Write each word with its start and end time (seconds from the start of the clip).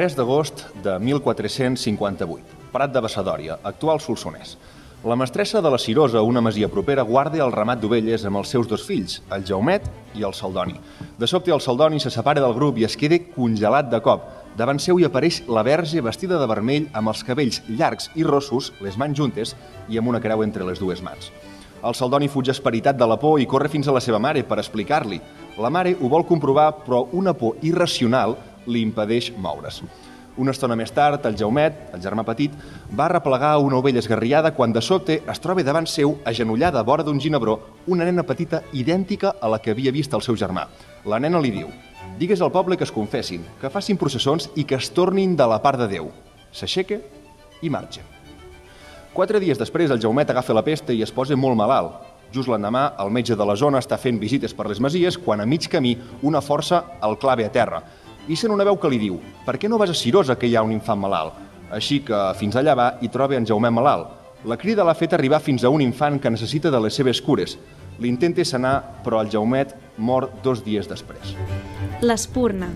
3 0.00 0.14
d'agost 0.16 0.62
de 0.80 0.94
1458. 0.96 2.54
Prat 2.72 2.92
de 2.94 3.00
Bassadòria, 3.04 3.58
actual 3.68 3.98
Solsonès. 4.00 4.54
La 5.04 5.16
mestressa 5.16 5.60
de 5.60 5.68
la 5.68 5.76
Cirosa, 5.76 6.22
una 6.24 6.40
masia 6.40 6.70
propera, 6.72 7.04
guarda 7.04 7.42
el 7.44 7.52
ramat 7.52 7.82
d'ovelles 7.82 8.24
amb 8.24 8.40
els 8.40 8.48
seus 8.48 8.64
dos 8.70 8.86
fills, 8.88 9.18
el 9.28 9.44
Jaumet 9.44 9.84
i 10.16 10.24
el 10.24 10.32
Saldoni. 10.32 10.78
De 11.20 11.28
sobte, 11.28 11.52
el 11.52 11.60
Saldoni 11.60 12.00
se 12.00 12.08
separa 12.08 12.40
del 12.40 12.56
grup 12.56 12.80
i 12.80 12.88
es 12.88 12.96
queda 12.96 13.20
congelat 13.34 13.92
de 13.92 14.00
cop. 14.00 14.24
Davant 14.56 14.80
seu 14.80 14.96
hi 14.96 15.04
apareix 15.04 15.42
la 15.52 15.66
verge 15.68 16.00
vestida 16.00 16.40
de 16.40 16.48
vermell 16.48 16.88
amb 16.96 17.12
els 17.12 17.20
cabells 17.20 17.60
llargs 17.68 18.08
i 18.16 18.24
rossos, 18.24 18.72
les 18.80 18.96
mans 18.96 19.20
juntes 19.20 19.52
i 19.90 20.00
amb 20.00 20.08
una 20.08 20.24
creu 20.24 20.40
entre 20.48 20.64
les 20.64 20.80
dues 20.80 21.04
mans. 21.04 21.28
El 21.84 21.92
Saldoni 21.96 22.28
fuig 22.28 22.48
esperitat 22.48 22.96
de 22.96 23.06
la 23.08 23.20
por 23.20 23.36
i 23.40 23.46
corre 23.48 23.68
fins 23.68 23.88
a 23.88 23.92
la 23.92 24.00
seva 24.00 24.18
mare 24.20 24.48
per 24.48 24.58
explicar-li. 24.60 25.20
La 25.60 25.68
mare 25.68 25.92
ho 26.00 26.08
vol 26.08 26.24
comprovar, 26.24 26.70
però 26.86 27.06
una 27.12 27.32
por 27.36 27.60
irracional 27.60 28.38
li 28.66 28.82
impedeix 28.84 29.32
moure's. 29.36 29.82
Una 30.40 30.54
estona 30.54 30.76
més 30.78 30.92
tard, 30.94 31.24
el 31.26 31.34
Jaumet, 31.36 31.90
el 31.92 32.00
germà 32.00 32.22
petit, 32.24 32.52
va 32.96 33.10
replegar 33.10 33.58
una 33.60 33.76
ovella 33.76 33.98
esgarriada 34.00 34.54
quan 34.54 34.72
de 34.72 34.80
sobte 34.80 35.18
es 35.28 35.42
troba 35.42 35.64
davant 35.66 35.88
seu, 35.90 36.14
agenollada 36.24 36.80
a 36.80 36.86
vora 36.86 37.04
d'un 37.04 37.20
ginebró, 37.20 37.58
una 37.86 38.06
nena 38.06 38.22
petita 38.24 38.62
idèntica 38.72 39.34
a 39.40 39.50
la 39.50 39.58
que 39.58 39.74
havia 39.74 39.92
vist 39.92 40.14
el 40.14 40.22
seu 40.22 40.38
germà. 40.40 40.68
La 41.04 41.18
nena 41.20 41.42
li 41.42 41.50
diu, 41.52 41.68
digues 42.18 42.40
al 42.40 42.52
poble 42.54 42.78
que 42.78 42.86
es 42.86 42.94
confessin, 42.94 43.44
que 43.60 43.72
facin 43.74 43.98
processons 43.98 44.48
i 44.54 44.64
que 44.64 44.78
es 44.78 44.92
tornin 44.94 45.36
de 45.36 45.50
la 45.50 45.60
part 45.60 45.82
de 45.82 45.90
Déu. 45.90 46.12
S'aixeca 46.52 47.00
i 47.60 47.68
marxa. 47.68 48.06
Quatre 49.12 49.42
dies 49.42 49.58
després, 49.58 49.90
el 49.90 50.00
Jaumet 50.00 50.30
agafa 50.30 50.54
la 50.54 50.64
pesta 50.64 50.94
i 50.94 51.02
es 51.02 51.12
posa 51.12 51.36
molt 51.36 51.58
malalt. 51.58 51.98
Just 52.30 52.48
l'endemà, 52.48 52.92
el 53.02 53.10
metge 53.10 53.34
de 53.34 53.44
la 53.44 53.58
zona 53.58 53.80
està 53.82 53.98
fent 53.98 54.20
visites 54.22 54.54
per 54.54 54.68
les 54.70 54.78
masies 54.78 55.18
quan 55.18 55.42
a 55.42 55.46
mig 55.46 55.66
camí 55.68 55.96
una 56.22 56.40
força 56.40 56.84
el 57.02 57.18
clave 57.18 57.44
a 57.44 57.50
terra 57.50 57.82
i 58.28 58.36
sent 58.36 58.52
una 58.52 58.66
veu 58.66 58.76
que 58.76 58.90
li 58.90 58.98
diu 59.00 59.20
«Per 59.46 59.56
què 59.58 59.68
no 59.68 59.78
vas 59.78 59.90
a 59.90 59.96
Cirosa, 59.96 60.36
que 60.36 60.46
hi 60.46 60.56
ha 60.56 60.62
un 60.66 60.72
infant 60.72 61.00
malalt?» 61.00 61.46
Així 61.70 62.00
que 62.02 62.18
fins 62.38 62.56
allà 62.58 62.74
va 62.74 62.88
i 63.00 63.08
troba 63.08 63.36
en 63.38 63.46
Jaumet 63.46 63.72
malalt. 63.72 64.08
La 64.44 64.56
crida 64.58 64.84
l'ha 64.84 64.96
fet 64.96 65.12
arribar 65.14 65.38
fins 65.44 65.64
a 65.64 65.70
un 65.70 65.82
infant 65.84 66.18
que 66.18 66.32
necessita 66.32 66.70
de 66.70 66.80
les 66.80 66.96
seves 66.96 67.20
cures. 67.22 67.56
L'intenta 68.00 68.44
sanar, 68.44 69.02
però 69.04 69.20
el 69.20 69.30
Jaumet 69.30 69.76
mor 69.98 70.30
dos 70.42 70.64
dies 70.64 70.88
després. 70.88 71.34
L'Espurna, 72.00 72.70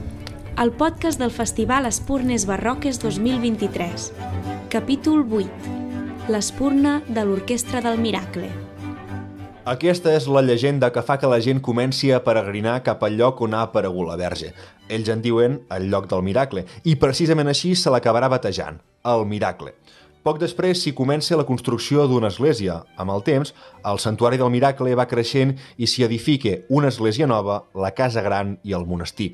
el 0.60 0.70
podcast 0.78 1.18
del 1.18 1.32
Festival 1.34 1.88
Espurnes 1.88 2.46
Barroques 2.46 3.00
2023. 3.02 4.12
Capítol 4.70 5.24
8. 5.26 6.28
L'Espurna 6.30 7.00
de 7.08 7.24
l'Orquestra 7.24 7.82
del 7.82 7.98
Miracle. 7.98 8.52
Aquesta 9.64 10.10
és 10.12 10.26
la 10.28 10.42
llegenda 10.44 10.90
que 10.92 11.00
fa 11.00 11.14
que 11.16 11.28
la 11.30 11.38
gent 11.40 11.62
comenci 11.64 12.10
a 12.12 12.18
peregrinar 12.20 12.82
cap 12.84 13.00
al 13.06 13.14
lloc 13.16 13.38
on 13.46 13.54
ha 13.56 13.62
aparegut 13.64 14.10
la 14.10 14.18
verge. 14.20 14.50
Ells 14.92 15.08
en 15.08 15.22
diuen 15.24 15.54
el 15.72 15.86
lloc 15.88 16.04
del 16.10 16.20
miracle, 16.26 16.66
i 16.84 16.98
precisament 17.00 17.48
així 17.48 17.72
se 17.72 17.88
l'acabarà 17.88 18.28
batejant, 18.28 18.82
el 19.08 19.24
miracle. 19.24 19.72
Poc 20.20 20.42
després 20.42 20.82
s'hi 20.84 20.92
comença 20.92 21.40
la 21.40 21.48
construcció 21.48 22.04
d'una 22.08 22.28
església. 22.28 22.82
Amb 23.00 23.16
el 23.16 23.24
temps, 23.24 23.54
el 23.88 24.02
santuari 24.04 24.36
del 24.36 24.52
miracle 24.52 24.92
va 25.00 25.08
creixent 25.08 25.56
i 25.80 25.88
s'hi 25.88 26.04
edifica 26.04 26.58
una 26.68 26.92
església 26.92 27.24
nova, 27.26 27.62
la 27.72 27.94
Casa 27.96 28.20
Gran 28.20 28.58
i 28.68 28.76
el 28.76 28.84
monestir. 28.84 29.32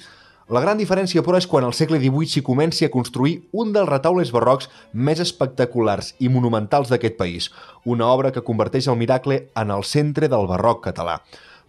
La 0.50 0.58
gran 0.58 0.80
diferència, 0.80 1.22
però, 1.22 1.38
és 1.38 1.46
quan 1.46 1.62
al 1.62 1.76
segle 1.78 2.00
XVIII 2.02 2.26
s'hi 2.26 2.40
comenci 2.42 2.82
a 2.82 2.90
construir 2.90 3.36
un 3.62 3.68
dels 3.70 3.86
retaules 3.86 4.32
barrocs 4.34 4.66
més 4.92 5.20
espectaculars 5.22 6.08
i 6.18 6.26
monumentals 6.26 6.90
d'aquest 6.90 7.14
país, 7.20 7.46
una 7.86 8.08
obra 8.10 8.32
que 8.34 8.42
converteix 8.42 8.88
el 8.90 8.98
miracle 8.98 9.36
en 9.62 9.70
el 9.70 9.86
centre 9.86 10.26
del 10.32 10.48
barroc 10.50 10.82
català. 10.88 11.20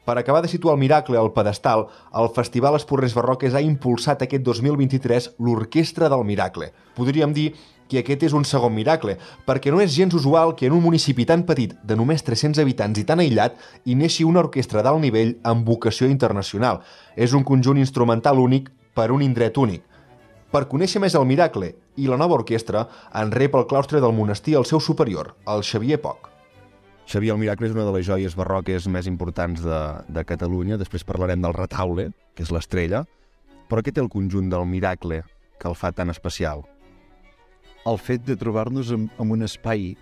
Per 0.02 0.16
acabar 0.18 0.42
de 0.42 0.50
situar 0.50 0.74
el 0.74 0.82
miracle 0.82 1.20
al 1.22 1.30
pedestal, 1.36 1.86
el 2.18 2.32
Festival 2.34 2.80
Esporres 2.80 3.14
Barroques 3.14 3.54
ha 3.54 3.62
impulsat 3.62 4.26
aquest 4.26 4.42
2023 4.50 5.30
l'Orquestra 5.38 6.09
del 6.09 6.26
Miracle. 6.26 6.72
Podríem 6.98 7.38
dir 7.38 7.52
que 7.91 8.00
aquest 8.02 8.24
és 8.29 8.35
un 8.38 8.46
segon 8.47 8.72
miracle, 8.72 9.18
perquè 9.46 9.74
no 9.74 9.81
és 9.84 9.91
gens 9.91 10.16
usual 10.16 10.56
que 10.56 10.69
en 10.69 10.78
un 10.78 10.84
municipi 10.85 11.25
tan 11.28 11.44
petit, 11.47 11.75
de 11.84 11.97
només 12.00 12.24
300 12.24 12.63
habitants 12.63 13.02
i 13.02 13.06
tan 13.07 13.19
aïllat, 13.19 13.59
hi 13.84 13.97
neixi 14.00 14.24
una 14.28 14.46
orquestra 14.46 14.84
d'alt 14.85 15.03
nivell 15.03 15.35
amb 15.44 15.68
vocació 15.68 16.07
internacional. 16.07 16.81
És 17.16 17.35
un 17.35 17.44
conjunt 17.44 17.81
instrumental 17.81 18.40
únic 18.40 18.72
per 18.96 19.12
un 19.12 19.24
indret 19.25 19.59
únic. 19.59 19.84
Per 20.51 20.68
conèixer 20.72 21.00
més 21.00 21.16
el 21.16 21.28
miracle 21.28 21.74
i 22.00 22.07
la 22.07 22.19
nova 22.19 22.40
orquestra, 22.40 22.88
en 23.16 23.31
rep 23.31 23.56
el 23.56 23.68
claustre 23.68 24.01
del 24.03 24.16
monestir 24.16 24.57
el 24.59 24.68
seu 24.68 24.80
superior, 24.84 25.35
el 25.47 25.63
Xavier 25.63 26.01
Poc. 26.03 26.31
Xavier, 27.12 27.34
el 27.34 27.41
Miracle 27.41 27.68
és 27.68 27.74
una 27.75 27.84
de 27.84 27.91
les 27.91 28.06
joies 28.07 28.35
barroques 28.40 28.85
més 28.88 29.07
importants 29.09 29.63
de, 29.66 29.80
de 30.07 30.24
Catalunya. 30.24 30.78
Després 30.80 31.03
parlarem 31.03 31.41
del 31.44 31.56
retaule, 31.57 32.12
que 32.38 32.46
és 32.46 32.51
l'estrella. 32.56 33.03
Però 33.68 33.84
què 33.84 33.91
té 33.91 34.00
el 34.03 34.12
conjunt 34.12 34.47
del 34.51 34.68
Miracle 34.69 35.24
que 35.59 35.68
el 35.68 35.75
fa 35.75 35.91
tan 35.96 36.13
especial? 36.13 36.63
El 37.86 37.97
fet 37.97 38.25
de 38.28 38.36
trobar-nos 38.38 38.92
en, 38.94 39.09
en 39.18 39.31
un 39.34 39.42
espai 39.42 39.96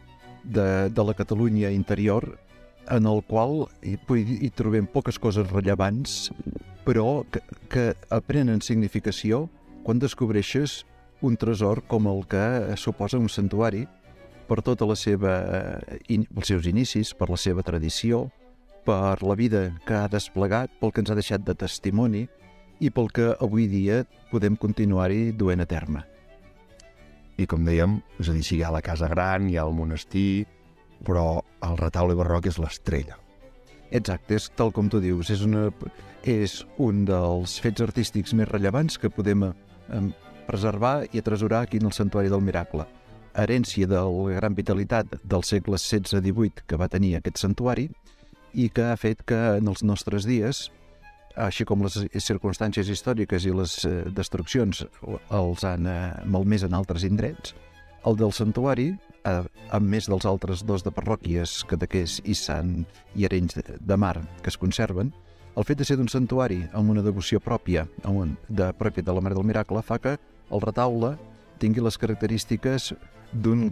de, 0.43 0.89
de 0.89 1.03
la 1.03 1.13
Catalunya 1.15 1.71
interior 1.71 2.37
en 2.91 3.05
el 3.05 3.21
qual 3.23 3.67
hi, 3.85 3.95
hi 4.19 4.49
trobem 4.51 4.87
poques 4.89 5.19
coses 5.21 5.47
rellevants, 5.51 6.31
però 6.83 7.23
que, 7.31 7.41
que 7.69 7.85
aprenen 8.11 8.59
significació 8.65 9.45
quan 9.85 10.01
descobreixes 10.01 10.83
un 11.21 11.37
tresor 11.39 11.83
com 11.87 12.07
el 12.11 12.25
que 12.27 12.75
suposa 12.79 13.19
un 13.19 13.29
santuari 13.29 13.85
per 14.49 14.61
tota 14.65 14.87
la 14.89 14.97
seva, 14.97 15.33
in, 16.09 16.25
els 16.35 16.49
seus 16.49 16.67
inicis, 16.67 17.13
per 17.13 17.29
la 17.29 17.37
seva 17.37 17.63
tradició, 17.63 18.25
per 18.83 19.21
la 19.21 19.35
vida 19.37 19.69
que 19.85 19.95
ha 19.95 20.07
desplegat, 20.11 20.73
pel 20.81 20.91
que 20.91 21.03
ens 21.03 21.11
ha 21.13 21.19
deixat 21.19 21.45
de 21.45 21.55
testimoni 21.55 22.25
i 22.79 22.89
pel 22.89 23.11
que 23.13 23.33
avui 23.37 23.67
dia 23.69 24.03
podem 24.31 24.55
continuar-hi 24.57 25.29
duent 25.37 25.61
a 25.61 25.67
terme. 25.69 26.07
I 27.39 27.47
com 27.47 27.63
dèiem, 27.63 27.99
és 28.19 28.27
a 28.27 28.35
dir, 28.35 28.43
si 28.43 28.57
hi 28.57 28.63
ha 28.67 28.73
la 28.73 28.83
Casa 28.83 29.07
Gran, 29.07 29.47
hi 29.47 29.55
ha 29.55 29.63
el 29.63 29.75
monestir, 29.75 30.43
però 31.07 31.39
el 31.63 31.77
retaule 31.79 32.17
barroc 32.19 32.49
és 32.51 32.59
l'estrella. 32.59 33.15
Exacte, 33.95 34.35
és 34.35 34.49
tal 34.59 34.73
com 34.75 34.89
tu 34.91 34.99
dius, 35.01 35.31
és, 35.33 35.41
una, 35.45 35.69
és 36.27 36.59
un 36.77 37.05
dels 37.07 37.55
fets 37.63 37.81
artístics 37.85 38.35
més 38.37 38.49
rellevants 38.51 38.99
que 39.01 39.11
podem 39.13 39.47
eh, 39.47 39.53
preservar 40.49 41.07
i 41.13 41.21
atresorar 41.21 41.63
aquí 41.63 41.79
en 41.79 41.89
el 41.89 41.95
Santuari 41.95 42.29
del 42.29 42.43
Miracle. 42.45 42.85
Herència 43.39 43.87
de 43.87 44.01
la 44.03 44.35
gran 44.35 44.57
vitalitat 44.57 45.15
del 45.23 45.45
segle 45.47 45.79
XVI-XVIII 45.79 46.67
que 46.67 46.77
va 46.81 46.89
tenir 46.91 47.15
aquest 47.17 47.39
santuari 47.39 47.87
i 48.53 48.67
que 48.73 48.89
ha 48.89 48.97
fet 48.97 49.21
que 49.29 49.37
en 49.61 49.69
els 49.69 49.85
nostres 49.85 50.25
dies, 50.27 50.67
així 51.39 51.65
com 51.67 51.83
les 51.85 51.95
circumstàncies 52.25 52.89
històriques 52.91 53.45
i 53.47 53.53
les 53.55 53.77
eh, 53.87 53.93
destruccions 54.15 54.83
els 55.31 55.65
han 55.67 55.87
eh, 55.87 55.99
malmès 56.25 56.65
en 56.67 56.75
altres 56.77 57.05
indrets, 57.07 57.55
el 58.07 58.19
del 58.19 58.33
santuari 58.35 58.91
a, 59.27 59.79
més 59.79 60.07
dels 60.09 60.25
altres 60.25 60.63
dos 60.65 60.85
de 60.85 60.91
parròquies, 60.95 61.63
Cadaqués 61.69 62.19
i 62.25 62.35
Sant 62.37 62.85
i 63.15 63.27
Arenys 63.27 63.59
de 63.59 63.97
Mar, 63.99 64.17
que 64.43 64.51
es 64.51 64.57
conserven, 64.59 65.11
el 65.59 65.65
fet 65.67 65.79
de 65.81 65.87
ser 65.87 65.97
d'un 65.99 66.07
santuari 66.11 66.61
amb 66.77 66.93
una 66.93 67.03
devoció 67.03 67.41
pròpia, 67.43 67.85
amb 68.03 68.23
un, 68.23 68.35
de 68.47 68.69
pròpia 68.79 69.03
de 69.03 69.15
la 69.15 69.23
Mare 69.23 69.35
del 69.35 69.47
Miracle, 69.47 69.83
fa 69.83 69.99
que 69.99 70.15
el 70.15 70.63
retaule 70.63 71.15
tingui 71.59 71.83
les 71.83 71.97
característiques 71.99 72.93
d'un 73.33 73.69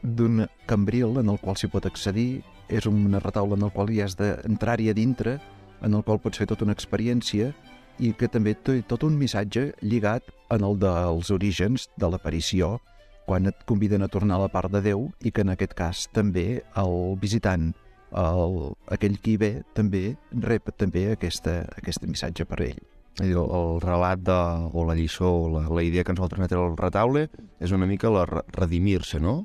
d'un 0.00 0.46
cambril 0.64 1.18
en 1.20 1.28
el 1.28 1.36
qual 1.42 1.58
s'hi 1.60 1.68
pot 1.68 1.84
accedir, 1.84 2.40
és 2.72 2.86
un 2.88 3.12
retaule 3.20 3.58
en 3.58 3.66
el 3.66 3.72
qual 3.74 3.90
hi 3.92 3.98
has 4.00 4.14
d'entrar-hi 4.16 4.88
a 4.88 4.94
dintre, 4.96 5.34
en 5.82 5.94
el 5.94 6.04
qual 6.04 6.20
pots 6.22 6.40
fer 6.40 6.48
tota 6.50 6.66
una 6.66 6.76
experiència 6.76 7.52
i 8.00 8.12
que 8.16 8.28
també 8.32 8.54
té 8.54 8.80
tot 8.88 9.04
un 9.04 9.18
missatge 9.20 9.70
lligat 9.84 10.28
en 10.54 10.64
el 10.64 10.78
dels 10.80 11.30
orígens 11.34 11.88
de 12.00 12.08
l'aparició 12.08 12.78
quan 13.26 13.46
et 13.46 13.64
conviden 13.68 14.02
a 14.02 14.08
tornar 14.08 14.38
a 14.38 14.46
la 14.46 14.50
part 14.50 14.72
de 14.72 14.80
Déu 14.82 15.04
i 15.22 15.30
que 15.30 15.44
en 15.44 15.52
aquest 15.52 15.76
cas 15.78 16.06
també 16.16 16.62
el 16.80 16.94
visitant, 17.22 17.68
el, 18.10 18.56
aquell 18.90 19.20
qui 19.22 19.36
ve, 19.38 19.52
també 19.76 20.16
rep 20.32 20.72
també 20.80 21.10
aquesta, 21.12 21.60
aquest 21.78 22.08
missatge 22.08 22.48
per 22.50 22.58
ell. 22.66 22.80
El, 23.20 23.36
el 23.36 23.78
relat 23.84 24.22
de, 24.24 24.40
o 24.72 24.84
la 24.88 24.96
lliçó, 24.98 25.30
o 25.44 25.48
la, 25.52 25.66
la 25.68 25.84
idea 25.86 26.02
que 26.02 26.14
ens 26.14 26.22
vol 26.22 26.30
transmetre 26.32 26.58
el 26.58 26.76
retaule 26.78 27.28
és 27.60 27.74
una 27.76 27.86
mica 27.86 28.10
la 28.10 28.24
redimir-se, 28.26 29.20
no? 29.22 29.44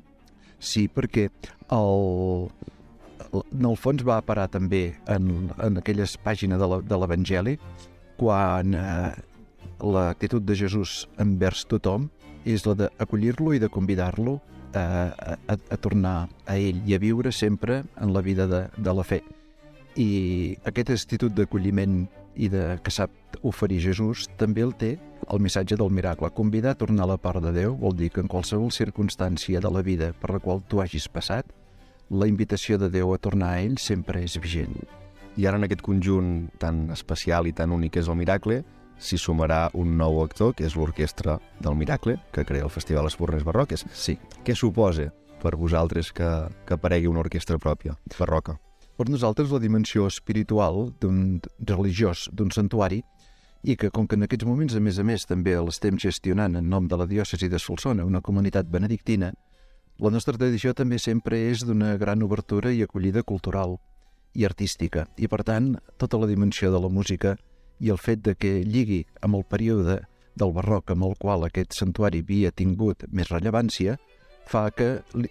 Sí, 0.58 0.86
perquè 0.88 1.28
el, 1.76 2.48
en 3.32 3.68
el 3.70 3.76
fons 3.76 4.04
va 4.06 4.20
parar 4.24 4.48
també 4.52 4.96
en, 5.06 5.50
en 5.62 5.80
aquelles 5.80 6.16
pàgines 6.24 6.60
de 6.60 6.98
l'Evangeli 6.98 7.56
quan 8.16 8.74
eh, 8.74 9.12
l'actitud 9.82 10.44
de 10.44 10.56
Jesús 10.56 11.04
envers 11.20 11.66
tothom 11.68 12.08
és 12.46 12.64
la 12.66 12.76
d'acollir-lo 12.78 13.54
i 13.54 13.60
de 13.62 13.68
convidar-lo 13.72 14.38
a, 14.76 14.84
a, 15.48 15.56
a 15.56 15.76
tornar 15.76 16.28
a 16.46 16.56
ell 16.56 16.82
i 16.86 16.94
a 16.94 17.00
viure 17.02 17.32
sempre 17.32 17.82
en 18.00 18.12
la 18.14 18.22
vida 18.22 18.46
de, 18.46 18.66
de 18.76 18.94
la 18.94 19.04
fe. 19.04 19.22
I 19.96 20.56
aquest 20.68 20.92
institut 20.92 21.34
d'acolliment 21.34 22.04
i 22.36 22.50
de 22.52 22.76
que 22.84 22.92
sap 22.92 23.10
oferir 23.48 23.80
Jesús 23.80 24.26
també 24.36 24.64
el 24.64 24.74
té 24.76 24.96
el 25.32 25.40
missatge 25.40 25.78
del 25.80 25.90
miracle. 25.90 26.30
Convidar 26.36 26.74
a 26.74 26.78
tornar 26.78 27.06
a 27.06 27.14
la 27.14 27.20
part 27.20 27.42
de 27.42 27.52
Déu 27.56 27.76
vol 27.80 27.96
dir 27.96 28.10
que 28.12 28.20
en 28.22 28.28
qualsevol 28.30 28.70
circumstància 28.70 29.60
de 29.60 29.72
la 29.72 29.82
vida 29.82 30.12
per 30.20 30.34
la 30.36 30.42
qual 30.42 30.62
tu 30.68 30.82
hagis 30.82 31.08
passat, 31.08 31.48
la 32.10 32.28
invitació 32.28 32.78
de 32.78 32.88
Déu 32.90 33.12
a 33.14 33.18
tornar 33.18 33.54
a 33.54 33.60
ell 33.62 33.76
sempre 33.82 34.22
és 34.22 34.36
vigent. 34.38 34.76
I 35.36 35.46
ara 35.46 35.58
en 35.58 35.66
aquest 35.66 35.82
conjunt 35.84 36.48
tan 36.62 36.86
especial 36.94 37.46
i 37.46 37.52
tan 37.52 37.72
únic 37.74 37.98
és 38.00 38.08
el 38.08 38.16
miracle, 38.16 38.62
s'hi 38.98 39.18
sumarà 39.20 39.66
un 39.74 39.96
nou 39.98 40.22
actor, 40.22 40.54
que 40.56 40.64
és 40.64 40.76
l'Orquestra 40.76 41.36
del 41.60 41.76
Miracle, 41.76 42.16
que 42.32 42.44
crea 42.48 42.64
el 42.64 42.72
Festival 42.72 43.06
Espurnes 43.10 43.44
Barroques. 43.44 43.84
Sí. 43.92 44.16
Què 44.44 44.54
suposa 44.56 45.10
per 45.42 45.56
vosaltres 45.60 46.12
que, 46.16 46.28
que 46.64 46.78
aparegui 46.78 47.10
una 47.10 47.20
orquestra 47.20 47.58
pròpia, 47.58 47.98
barroca? 48.16 48.56
Per 48.96 49.10
nosaltres 49.10 49.52
la 49.52 49.60
dimensió 49.60 50.06
espiritual 50.08 50.94
d'un 51.02 51.42
religiós, 51.60 52.30
d'un 52.32 52.48
santuari, 52.54 53.02
i 53.66 53.76
que 53.76 53.90
com 53.90 54.06
que 54.06 54.16
en 54.16 54.24
aquests 54.24 54.46
moments, 54.46 54.76
a 54.76 54.80
més 54.80 54.98
a 54.98 55.04
més, 55.04 55.26
també 55.28 55.56
l'estem 55.58 55.98
gestionant 56.00 56.56
en 56.56 56.70
nom 56.70 56.86
de 56.88 56.96
la 56.96 57.06
diòcesi 57.10 57.50
de 57.52 57.60
Solsona, 57.60 58.06
una 58.06 58.22
comunitat 58.24 58.70
benedictina, 58.70 59.34
la 59.98 60.10
nostra 60.12 60.36
tradició 60.36 60.74
també 60.76 60.98
sempre 61.00 61.38
és 61.50 61.62
d'una 61.64 61.94
gran 61.96 62.22
obertura 62.22 62.72
i 62.72 62.82
acollida 62.84 63.22
cultural 63.24 63.78
i 64.36 64.44
artística, 64.44 65.06
i 65.16 65.28
per 65.32 65.40
tant, 65.48 65.76
tota 65.96 66.20
la 66.20 66.28
dimensió 66.28 66.68
de 66.72 66.80
la 66.82 66.92
música 66.92 67.36
i 67.80 67.88
el 67.92 68.00
fet 68.00 68.20
de 68.24 68.34
que 68.36 68.60
lligui 68.64 69.06
amb 69.24 69.38
el 69.40 69.46
període 69.48 70.02
del 70.36 70.52
barroc 70.52 70.92
amb 70.92 71.08
el 71.08 71.16
qual 71.16 71.46
aquest 71.46 71.72
santuari 71.78 72.20
havia 72.24 72.52
tingut 72.52 73.06
més 73.08 73.32
rellevància, 73.32 73.96
fa 74.46 74.68
que 74.70 75.00
li... 75.16 75.30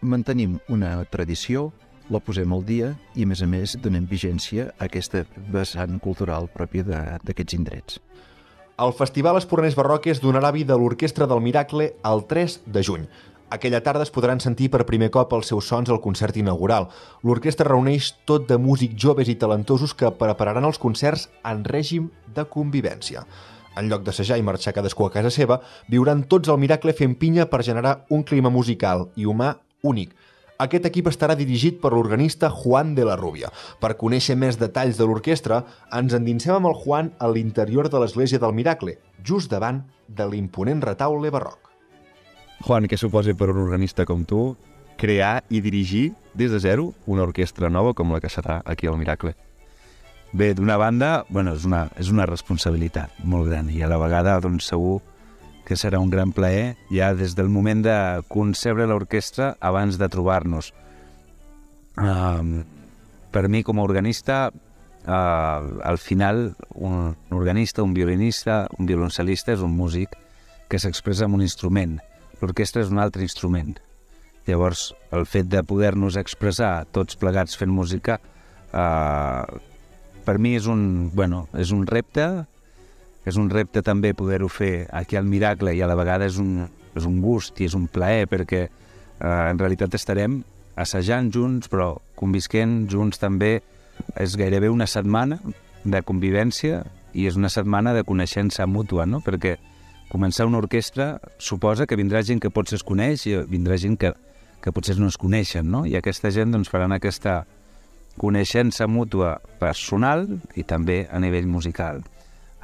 mantenim 0.00 0.60
una 0.70 1.00
tradició, 1.10 1.72
la 2.10 2.22
posem 2.22 2.52
al 2.54 2.62
dia 2.62 2.92
i, 3.16 3.24
a 3.24 3.26
més 3.26 3.42
a 3.42 3.50
més, 3.50 3.74
donem 3.82 4.06
vigència 4.06 4.70
a 4.76 4.86
aquesta 4.86 5.24
vessant 5.50 5.98
cultural 5.98 6.46
pròpia 6.54 6.86
d'aquests 6.86 7.58
indrets. 7.58 7.98
El 8.78 8.92
Festival 8.92 9.38
Esporners 9.40 9.74
Barroques 9.74 10.20
donarà 10.22 10.52
vida 10.52 10.76
a 10.76 10.78
l'Orquestra 10.78 11.26
del 11.26 11.40
Miracle 11.42 11.94
el 12.04 12.26
3 12.28 12.60
de 12.68 12.82
juny. 12.84 13.06
Aquella 13.48 13.80
tarda 13.80 14.02
es 14.02 14.10
podran 14.10 14.40
sentir 14.42 14.66
per 14.74 14.88
primer 14.88 15.06
cop 15.14 15.30
els 15.36 15.46
seus 15.52 15.68
sons 15.70 15.90
al 15.92 16.00
concert 16.02 16.34
inaugural. 16.40 16.88
L'orquestra 17.22 17.68
reuneix 17.68 18.08
tot 18.26 18.48
de 18.48 18.58
músics 18.58 18.98
joves 18.98 19.28
i 19.30 19.36
talentosos 19.38 19.94
que 19.94 20.10
prepararan 20.18 20.66
els 20.66 20.80
concerts 20.82 21.28
en 21.46 21.62
règim 21.64 22.08
de 22.34 22.42
convivència. 22.50 23.22
En 23.78 23.86
lloc 23.86 24.02
d'assajar 24.02 24.40
i 24.40 24.42
marxar 24.42 24.74
cadascú 24.74 25.06
a 25.06 25.12
casa 25.14 25.30
seva, 25.30 25.60
viuran 25.92 26.24
tots 26.26 26.50
el 26.50 26.58
miracle 26.58 26.94
fent 26.96 27.14
pinya 27.20 27.46
per 27.46 27.62
generar 27.62 28.00
un 28.10 28.24
clima 28.26 28.50
musical 28.50 29.10
i 29.14 29.28
humà 29.30 29.52
únic. 29.82 30.16
Aquest 30.58 30.88
equip 30.88 31.10
estarà 31.12 31.36
dirigit 31.38 31.78
per 31.82 31.92
l'organista 31.92 32.48
Juan 32.50 32.94
de 32.96 33.04
la 33.06 33.14
Rubia. 33.20 33.52
Per 33.78 33.92
conèixer 34.00 34.34
més 34.40 34.58
detalls 34.58 34.98
de 34.98 35.06
l'orquestra, 35.06 35.60
ens 35.92 36.16
endinsem 36.16 36.56
amb 36.56 36.72
el 36.72 36.80
Juan 36.82 37.12
a 37.20 37.30
l'interior 37.30 37.92
de 37.92 38.00
l'Església 38.02 38.42
del 38.42 38.56
Miracle, 38.56 38.96
just 39.22 39.52
davant 39.52 39.84
de 40.08 40.26
l'imponent 40.32 40.82
retaule 40.82 41.30
barroc. 41.30 41.65
Juan, 42.64 42.86
què 42.88 42.96
suposa 42.96 43.34
per 43.36 43.50
un 43.52 43.60
organista 43.64 44.06
com 44.08 44.24
tu 44.24 44.56
crear 44.96 45.42
i 45.52 45.60
dirigir 45.60 46.14
des 46.34 46.50
de 46.50 46.60
zero 46.60 46.92
una 47.06 47.26
orquestra 47.26 47.68
nova 47.68 47.92
com 47.94 48.12
la 48.12 48.20
que 48.20 48.32
serà 48.32 48.62
aquí 48.64 48.88
al 48.88 48.96
Miracle? 48.98 49.34
Bé, 50.32 50.54
d'una 50.54 50.76
banda, 50.76 51.24
bueno, 51.28 51.54
és, 51.54 51.64
una, 51.64 51.86
és 51.96 52.10
una 52.12 52.26
responsabilitat 52.26 53.20
molt 53.24 53.48
gran 53.48 53.70
i 53.70 53.82
a 53.82 53.88
la 53.88 54.00
vegada 54.00 54.38
doncs, 54.42 54.66
segur 54.72 54.98
que 55.66 55.76
serà 55.78 55.98
un 55.98 56.10
gran 56.10 56.32
plaer 56.32 56.76
ja 56.90 57.12
des 57.14 57.34
del 57.34 57.48
moment 57.50 57.82
de 57.82 57.96
concebre 58.30 58.86
l'orquestra 58.86 59.54
abans 59.60 59.98
de 59.98 60.08
trobar-nos. 60.08 60.72
Uh, 61.96 62.62
per 63.32 63.46
mi, 63.48 63.62
com 63.66 63.80
a 63.80 63.86
organista, 63.86 64.50
uh, 64.52 65.80
al 65.82 65.98
final, 65.98 66.52
un 66.74 67.16
organista, 67.34 67.82
un 67.82 67.94
violinista, 67.96 68.66
un 68.78 68.86
violoncel·lista 68.86 69.56
és 69.56 69.64
un 69.64 69.74
músic 69.74 70.14
que 70.70 70.78
s'expressa 70.82 71.26
amb 71.26 71.38
un 71.38 71.42
instrument. 71.46 71.98
L'orquestra 72.42 72.82
és 72.84 72.90
un 72.92 73.00
altre 73.02 73.24
instrument. 73.24 73.76
Llavors, 74.46 74.90
el 75.16 75.24
fet 75.26 75.48
de 75.50 75.62
poder-nos 75.66 76.18
expressar 76.20 76.86
tots 76.94 77.18
plegats 77.18 77.56
fent 77.58 77.72
música, 77.72 78.20
uh, 78.70 79.42
per 80.26 80.36
mi 80.42 80.56
és 80.58 80.66
un, 80.66 81.10
bueno, 81.14 81.46
és 81.54 81.72
un 81.74 81.86
repte 81.86 82.26
és 83.26 83.38
un 83.38 83.48
repte 83.50 83.82
també 83.82 84.12
poder-ho 84.14 84.48
fer 84.50 84.86
aquí 84.94 85.18
al 85.18 85.26
Miracle 85.26 85.74
i 85.74 85.82
a 85.82 85.88
la 85.90 85.96
vegada 85.98 86.26
és 86.26 86.38
un, 86.38 86.66
és 86.94 87.06
un 87.06 87.20
gust 87.22 87.58
i 87.60 87.66
és 87.66 87.74
un 87.74 87.88
plaer 87.90 88.26
perquè 88.30 88.66
eh, 88.66 88.70
en 89.22 89.58
realitat 89.58 89.94
estarem 89.98 90.40
assajant 90.78 91.32
junts 91.34 91.70
però 91.72 91.96
convisquent 92.18 92.84
junts 92.92 93.18
també 93.22 93.58
és 94.20 94.36
gairebé 94.38 94.70
una 94.70 94.86
setmana 94.86 95.40
de 95.84 96.02
convivència 96.06 96.84
i 97.16 97.26
és 97.26 97.38
una 97.38 97.50
setmana 97.50 97.94
de 97.96 98.04
coneixença 98.04 98.66
mútua, 98.68 99.06
no? 99.06 99.22
perquè 99.24 99.56
començar 100.08 100.46
una 100.46 100.58
orquestra 100.58 101.16
suposa 101.38 101.86
que 101.86 101.98
vindrà 101.98 102.22
gent 102.22 102.40
que 102.42 102.50
potser 102.50 102.78
es 102.80 102.86
coneix 102.86 103.26
i 103.26 103.36
vindrà 103.50 103.78
gent 103.80 103.96
que, 104.00 104.12
que 104.62 104.72
potser 104.72 104.96
no 105.00 105.10
es 105.10 105.18
coneixen, 105.18 105.68
no? 105.70 105.84
i 105.86 105.96
aquesta 105.98 106.30
gent 106.34 106.54
doncs, 106.54 106.70
faran 106.72 106.94
aquesta 106.94 107.44
coneixença 108.16 108.86
mútua 108.88 109.36
personal 109.60 110.26
i 110.56 110.64
també 110.64 111.04
a 111.12 111.20
nivell 111.20 111.48
musical. 111.50 112.00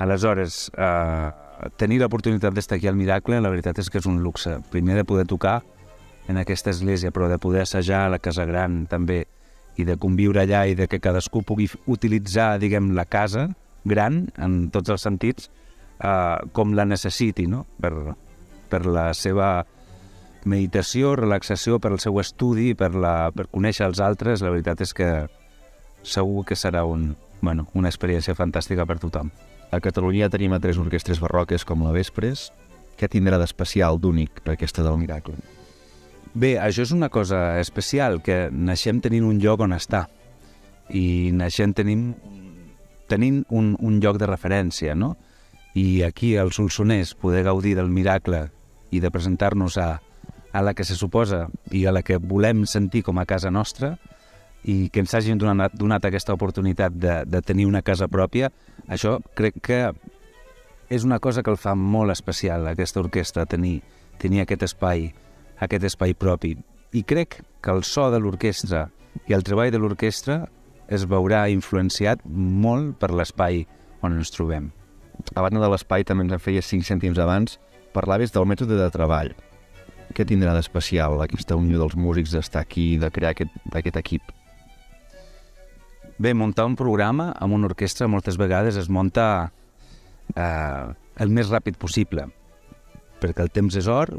Aleshores, 0.01 0.71
eh, 0.73 1.29
tenir 1.77 2.01
l'oportunitat 2.01 2.55
d'estar 2.57 2.79
aquí 2.79 2.89
al 2.89 2.97
Miracle, 2.97 3.41
la 3.41 3.53
veritat 3.53 3.79
és 3.79 3.91
que 3.91 4.01
és 4.01 4.09
un 4.09 4.23
luxe. 4.23 4.57
Primer 4.73 4.97
de 4.97 5.05
poder 5.05 5.27
tocar 5.29 5.61
en 6.29 6.39
aquesta 6.41 6.71
església, 6.71 7.13
però 7.13 7.29
de 7.29 7.39
poder 7.39 7.67
assajar 7.67 8.07
a 8.07 8.11
la 8.11 8.19
Casa 8.19 8.47
Gran 8.49 8.87
també, 8.87 9.27
i 9.77 9.85
de 9.89 9.97
conviure 9.97 10.43
allà 10.43 10.67
i 10.69 10.77
de 10.77 10.87
que 10.89 11.01
cadascú 11.01 11.43
pugui 11.47 11.69
utilitzar, 11.91 12.59
diguem, 12.61 12.93
la 12.97 13.07
casa 13.09 13.49
gran, 13.89 14.27
en 14.37 14.69
tots 14.75 14.93
els 14.93 15.05
sentits, 15.05 15.49
eh, 16.03 16.39
com 16.53 16.75
la 16.75 16.87
necessiti, 16.89 17.47
no?, 17.47 17.65
per, 17.81 17.93
per 18.73 18.85
la 18.87 19.13
seva 19.15 19.63
meditació, 20.45 21.15
relaxació, 21.17 21.79
per 21.79 21.93
al 21.93 22.01
seu 22.03 22.19
estudi, 22.21 22.73
per, 22.75 22.93
la, 22.99 23.31
per 23.35 23.47
conèixer 23.53 23.87
els 23.87 24.03
altres, 24.03 24.43
la 24.43 24.51
veritat 24.51 24.83
és 24.83 24.95
que 24.97 25.11
segur 26.03 26.45
que 26.49 26.59
serà 26.59 26.83
un, 26.89 27.13
bueno, 27.41 27.69
una 27.79 27.91
experiència 27.93 28.35
fantàstica 28.35 28.87
per 28.87 28.99
tothom. 29.03 29.31
A 29.73 29.81
Catalunya 29.81 30.29
tenim 30.29 30.53
a 30.53 30.61
tres 30.61 30.79
orquestres 30.83 31.23
barroques 31.23 31.65
com 31.65 31.85
la 31.87 31.95
Vespres. 31.95 32.51
Què 32.99 33.09
tindrà 33.09 33.39
d'especial, 33.41 33.97
d'únic, 34.03 34.43
aquesta 34.45 34.85
del 34.85 34.99
Miracle? 35.01 35.39
Bé, 36.35 36.57
això 36.61 36.85
és 36.85 36.93
una 36.93 37.09
cosa 37.13 37.59
especial, 37.61 38.21
que 38.25 38.47
naixem 38.53 39.01
tenint 39.05 39.25
un 39.29 39.41
lloc 39.41 39.65
on 39.65 39.73
estar 39.77 40.07
i 40.93 41.31
naixem 41.33 41.73
tenim, 41.77 42.13
tenint 43.09 43.43
un, 43.49 43.73
un 43.81 43.99
lloc 44.03 44.19
de 44.21 44.29
referència, 44.29 44.97
no? 44.99 45.15
I 45.75 46.03
aquí, 46.05 46.37
al 46.37 46.53
Solsonès, 46.53 47.15
poder 47.15 47.45
gaudir 47.47 47.77
del 47.79 47.89
miracle 47.89 48.51
i 48.93 49.01
de 49.01 49.11
presentar-nos 49.11 49.79
a, 49.81 50.03
a 50.53 50.63
la 50.63 50.75
que 50.75 50.85
se 50.85 50.97
suposa 50.97 51.47
i 51.71 51.87
a 51.87 51.93
la 51.93 52.03
que 52.05 52.19
volem 52.21 52.67
sentir 52.69 53.03
com 53.07 53.19
a 53.19 53.27
casa 53.27 53.51
nostra, 53.51 53.97
i 54.65 54.89
que 54.93 55.03
ens 55.03 55.15
hagin 55.15 55.41
donat, 55.41 55.75
donat 55.75 56.05
aquesta 56.07 56.35
oportunitat 56.35 56.95
de, 56.95 57.23
de 57.27 57.41
tenir 57.43 57.67
una 57.67 57.83
casa 57.83 58.07
pròpia, 58.09 58.53
això 58.87 59.19
crec 59.35 59.59
que 59.63 59.81
és 60.93 61.07
una 61.09 61.19
cosa 61.19 61.43
que 61.43 61.51
el 61.51 61.59
fa 61.59 61.75
molt 61.75 62.13
especial, 62.13 62.69
aquesta 62.69 63.01
orquestra, 63.01 63.47
tenir, 63.47 63.81
tenir 64.23 64.43
aquest 64.43 64.67
espai, 64.69 65.09
aquest 65.59 65.89
espai 65.89 66.15
propi. 66.15 66.55
I 66.93 67.03
crec 67.03 67.41
que 67.63 67.73
el 67.73 67.83
so 67.89 68.11
de 68.13 68.21
l'orquestra 68.21 68.91
i 69.29 69.35
el 69.35 69.43
treball 69.47 69.73
de 69.73 69.81
l'orquestra 69.81 70.43
es 70.93 71.07
veurà 71.09 71.47
influenciat 71.51 72.23
molt 72.29 72.99
per 73.01 73.11
l'espai 73.15 73.65
on 74.03 74.19
ens 74.19 74.35
trobem. 74.35 74.71
A 75.35 75.45
banda 75.45 75.63
de 75.63 75.71
l'espai, 75.73 76.05
també 76.05 76.27
ens 76.27 76.37
en 76.37 76.43
feia 76.43 76.63
5 76.65 76.87
cèntims 76.89 77.21
abans, 77.23 77.59
parlaves 77.95 78.33
del 78.35 78.47
mètode 78.49 78.79
de 78.79 78.91
treball. 78.93 79.33
Què 80.13 80.27
tindrà 80.29 80.53
d'especial 80.57 81.21
aquesta 81.25 81.57
unió 81.57 81.81
dels 81.81 81.97
músics 81.97 82.35
d'estar 82.35 82.65
aquí, 82.65 82.97
de 83.01 83.11
crear 83.11 83.33
aquest, 83.33 83.55
aquest 83.73 83.99
equip? 84.01 84.33
Bé, 86.19 86.35
muntar 86.37 86.67
un 86.69 86.77
programa 86.77 87.31
amb 87.41 87.57
una 87.57 87.71
orquestra 87.71 88.11
moltes 88.11 88.37
vegades 88.39 88.77
es 88.77 88.91
munta 88.93 89.25
eh, 90.37 90.85
el 91.23 91.33
més 91.33 91.49
ràpid 91.51 91.79
possible, 91.81 92.27
perquè 93.23 93.45
el 93.47 93.51
temps 93.55 93.77
és 93.81 93.89
or, 93.89 94.13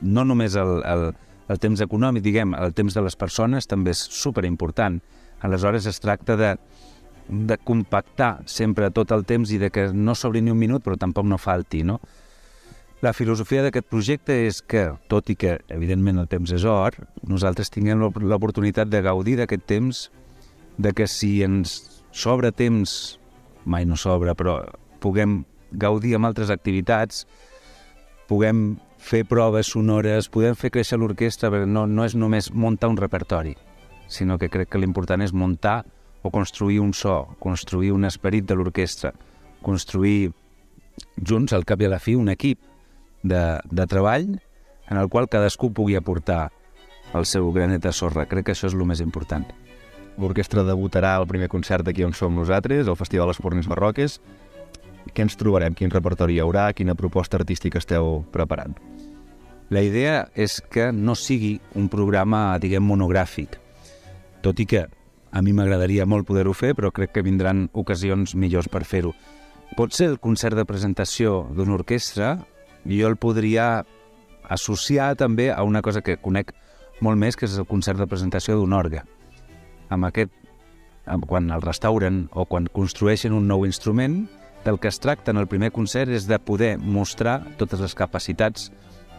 no 0.00 0.24
només 0.24 0.56
el, 0.60 0.76
el, 0.84 1.06
el 1.50 1.60
temps 1.62 1.80
econòmic, 1.84 2.24
diguem, 2.24 2.54
el 2.54 2.76
temps 2.76 2.94
de 2.96 3.04
les 3.04 3.16
persones 3.16 3.68
també 3.68 3.94
és 3.96 4.02
superimportant. 4.20 5.00
Aleshores 5.44 5.88
es 5.88 6.00
tracta 6.04 6.36
de, 6.36 6.54
de 7.30 7.56
compactar 7.58 8.42
sempre 8.50 8.90
tot 8.90 9.12
el 9.14 9.22
temps 9.24 9.52
i 9.54 9.58
de 9.62 9.70
que 9.70 9.86
no 9.94 10.16
sobri 10.18 10.42
ni 10.42 10.50
un 10.50 10.58
minut 10.58 10.82
però 10.82 10.98
tampoc 10.98 11.28
no 11.30 11.38
falti, 11.38 11.84
no? 11.86 12.00
La 13.00 13.14
filosofia 13.16 13.62
d'aquest 13.64 13.86
projecte 13.88 14.34
és 14.44 14.58
que, 14.60 14.90
tot 15.08 15.30
i 15.32 15.36
que 15.38 15.54
evidentment 15.72 16.18
el 16.20 16.26
temps 16.28 16.50
és 16.52 16.66
or, 16.68 16.98
nosaltres 17.24 17.72
tinguem 17.72 18.02
l'oportunitat 18.02 18.90
de 18.92 19.00
gaudir 19.00 19.38
d'aquest 19.38 19.64
temps 19.64 20.02
de 20.76 20.92
que 20.92 21.06
si 21.08 21.38
ens 21.46 22.02
sobra 22.12 22.50
temps, 22.52 23.16
mai 23.64 23.86
no 23.88 23.96
sobra, 23.96 24.34
però 24.36 24.58
puguem 25.00 25.44
gaudir 25.72 26.16
amb 26.18 26.28
altres 26.28 26.50
activitats, 26.52 27.24
puguem 28.28 28.76
fer 29.00 29.22
proves 29.24 29.70
sonores, 29.72 30.28
podem 30.28 30.58
fer 30.58 30.72
créixer 30.74 30.98
l'orquestra, 31.00 31.48
perquè 31.48 31.70
no, 31.70 31.86
no 31.88 32.04
és 32.04 32.18
només 32.18 32.50
muntar 32.52 32.90
un 32.92 33.00
repertori, 33.00 33.54
sinó 34.12 34.36
que 34.36 34.50
crec 34.52 34.68
que 34.74 34.82
l'important 34.82 35.24
és 35.24 35.32
muntar 35.32 35.86
o 36.22 36.30
construir 36.30 36.80
un 36.80 36.92
so, 36.94 37.36
construir 37.38 37.92
un 37.92 38.04
esperit 38.04 38.46
de 38.46 38.56
l'orquestra, 38.56 39.12
construir 39.62 40.32
junts, 41.16 41.52
al 41.52 41.64
cap 41.64 41.80
i 41.80 41.88
a 41.88 41.92
la 41.92 42.00
fi, 42.00 42.16
un 42.16 42.28
equip 42.28 42.60
de, 43.22 43.60
de 43.70 43.86
treball 43.86 44.28
en 44.90 44.98
el 44.98 45.08
qual 45.08 45.28
cadascú 45.28 45.72
pugui 45.72 45.96
aportar 45.96 46.50
el 47.14 47.26
seu 47.26 47.50
granet 47.52 47.82
de 47.82 47.92
sorra. 47.92 48.26
Crec 48.28 48.48
que 48.48 48.54
això 48.54 48.68
és 48.68 48.76
el 48.76 48.86
més 48.86 49.00
important. 49.00 49.46
L'orquestra 50.20 50.64
debutarà 50.66 51.14
el 51.20 51.26
primer 51.30 51.48
concert 51.48 51.88
aquí 51.88 52.04
on 52.04 52.12
som 52.12 52.34
nosaltres, 52.36 52.88
el 52.88 52.98
Festival 52.98 53.30
Espornis 53.30 53.70
Barroques. 53.70 54.20
què 55.14 55.22
ens 55.24 55.36
trobarem? 55.36 55.74
Quin 55.74 55.90
repertori 55.90 56.36
hi 56.36 56.40
haurà? 56.40 56.72
Quina 56.76 56.94
proposta 56.94 57.38
artística 57.38 57.78
esteu 57.78 58.24
preparant? 58.30 58.76
La 59.70 59.80
idea 59.82 60.28
és 60.34 60.60
que 60.60 60.90
no 60.92 61.14
sigui 61.14 61.60
un 61.74 61.88
programa, 61.88 62.58
diguem, 62.58 62.82
monogràfic, 62.82 63.56
tot 64.42 64.58
i 64.60 64.66
que 64.66 64.88
a 65.30 65.42
mi 65.42 65.52
m'agradaria 65.54 66.06
molt 66.06 66.26
poder-ho 66.26 66.54
fer, 66.56 66.74
però 66.74 66.90
crec 66.94 67.12
que 67.14 67.24
vindran 67.26 67.68
ocasions 67.72 68.34
millors 68.34 68.68
per 68.68 68.84
fer-ho. 68.84 69.14
Pot 69.76 69.94
ser 69.94 70.10
el 70.10 70.18
concert 70.18 70.58
de 70.58 70.66
presentació 70.66 71.44
d'una 71.54 71.76
orquestra, 71.78 72.38
jo 72.84 73.06
el 73.06 73.16
podria 73.20 73.84
associar 74.50 75.14
també 75.16 75.50
a 75.52 75.62
una 75.62 75.82
cosa 75.82 76.02
que 76.02 76.18
conec 76.18 76.52
molt 77.00 77.18
més, 77.18 77.36
que 77.36 77.46
és 77.46 77.56
el 77.58 77.68
concert 77.70 78.00
de 78.00 78.08
presentació 78.10 78.58
d'un 78.58 78.74
orgue. 78.74 79.04
Amb 79.88 80.10
aquest, 80.10 80.34
quan 81.26 81.50
el 81.54 81.62
restauren 81.62 82.24
o 82.34 82.44
quan 82.50 82.66
construeixen 82.66 83.32
un 83.32 83.46
nou 83.48 83.64
instrument, 83.66 84.24
del 84.64 84.78
que 84.78 84.88
es 84.88 85.00
tracta 85.00 85.30
en 85.30 85.38
el 85.40 85.48
primer 85.48 85.70
concert 85.72 86.10
és 86.12 86.26
de 86.28 86.38
poder 86.38 86.76
mostrar 86.78 87.40
totes 87.56 87.80
les 87.80 87.94
capacitats 87.96 88.68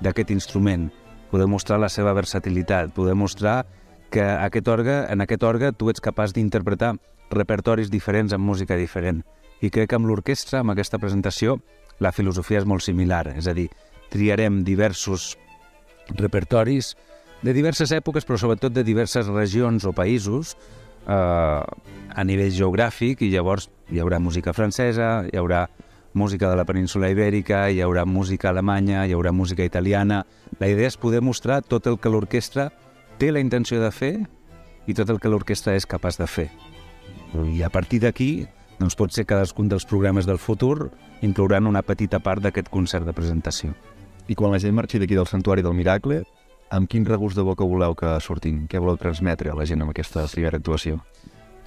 d'aquest 0.01 0.29
instrument, 0.29 0.91
poder 1.31 1.47
mostrar 1.47 1.79
la 1.79 1.89
seva 1.89 2.13
versatilitat, 2.13 2.91
poder 2.93 3.15
mostrar 3.15 3.65
que 4.11 4.21
aquest 4.21 4.67
orgue, 4.67 4.97
en 5.09 5.23
aquest 5.23 5.43
orgue 5.47 5.71
tu 5.73 5.89
ets 5.89 6.03
capaç 6.03 6.35
d'interpretar 6.35 6.95
repertoris 7.31 7.89
diferents 7.89 8.35
amb 8.35 8.45
música 8.45 8.77
diferent. 8.77 9.23
I 9.61 9.71
crec 9.71 9.91
que 9.91 9.97
amb 9.97 10.09
l'orquestra, 10.09 10.61
amb 10.61 10.73
aquesta 10.73 10.99
presentació, 10.99 11.59
la 12.01 12.11
filosofia 12.11 12.59
és 12.61 12.67
molt 12.67 12.83
similar, 12.83 13.27
és 13.37 13.47
a 13.47 13.55
dir, 13.57 13.69
triarem 14.11 14.61
diversos 14.67 15.35
repertoris 16.17 16.95
de 17.41 17.53
diverses 17.53 17.93
èpoques, 17.95 18.25
però 18.27 18.37
sobretot 18.37 18.73
de 18.73 18.83
diverses 18.83 19.29
regions 19.31 19.85
o 19.87 19.93
països 19.95 20.55
eh, 21.07 21.13
a 21.13 22.25
nivell 22.27 22.51
geogràfic, 22.53 23.23
i 23.23 23.31
llavors 23.33 23.69
hi 23.89 24.01
haurà 24.01 24.19
música 24.19 24.53
francesa, 24.53 25.21
hi 25.31 25.37
haurà 25.39 25.67
música 26.13 26.49
de 26.49 26.57
la 26.59 26.65
península 26.67 27.09
ibèrica, 27.09 27.69
hi 27.71 27.79
haurà 27.81 28.03
música 28.05 28.49
alemanya, 28.49 29.05
hi 29.05 29.15
haurà 29.15 29.31
música 29.31 29.63
italiana... 29.63 30.25
La 30.59 30.67
idea 30.69 30.91
és 30.91 30.97
poder 30.99 31.23
mostrar 31.25 31.63
tot 31.65 31.87
el 31.89 31.95
que 31.97 32.09
l'orquestra 32.11 32.67
té 33.21 33.29
la 33.29 33.41
intenció 33.43 33.77
de 33.77 33.91
fer 33.93 34.15
i 34.89 34.95
tot 34.97 35.11
el 35.13 35.19
que 35.21 35.29
l'orquestra 35.29 35.75
és 35.77 35.85
capaç 35.85 36.17
de 36.17 36.25
fer. 36.25 36.47
I 37.37 37.61
a 37.61 37.69
partir 37.69 37.99
d'aquí, 38.01 38.47
doncs 38.79 38.95
pot 38.97 39.13
ser 39.13 39.27
cadascun 39.29 39.67
dels 39.69 39.85
programes 39.85 40.25
del 40.25 40.39
futur 40.41 40.89
inclouran 41.21 41.69
una 41.69 41.83
petita 41.85 42.17
part 42.17 42.41
d'aquest 42.41 42.71
concert 42.73 43.05
de 43.05 43.13
presentació. 43.13 43.75
I 44.25 44.33
quan 44.33 44.49
la 44.49 44.59
gent 44.63 44.73
marxi 44.73 44.97
d'aquí 44.97 45.13
del 45.13 45.29
Santuari 45.29 45.61
del 45.61 45.77
Miracle, 45.77 46.23
amb 46.73 46.89
quin 46.89 47.05
regust 47.05 47.37
de 47.37 47.45
boca 47.45 47.67
voleu 47.67 47.93
que 47.99 48.15
surtin? 48.25 48.63
Què 48.65 48.81
voleu 48.81 48.97
transmetre 48.97 49.53
a 49.53 49.59
la 49.59 49.69
gent 49.69 49.85
amb 49.85 49.93
aquesta 49.93 50.25
primera 50.31 50.57
actuació? 50.57 50.97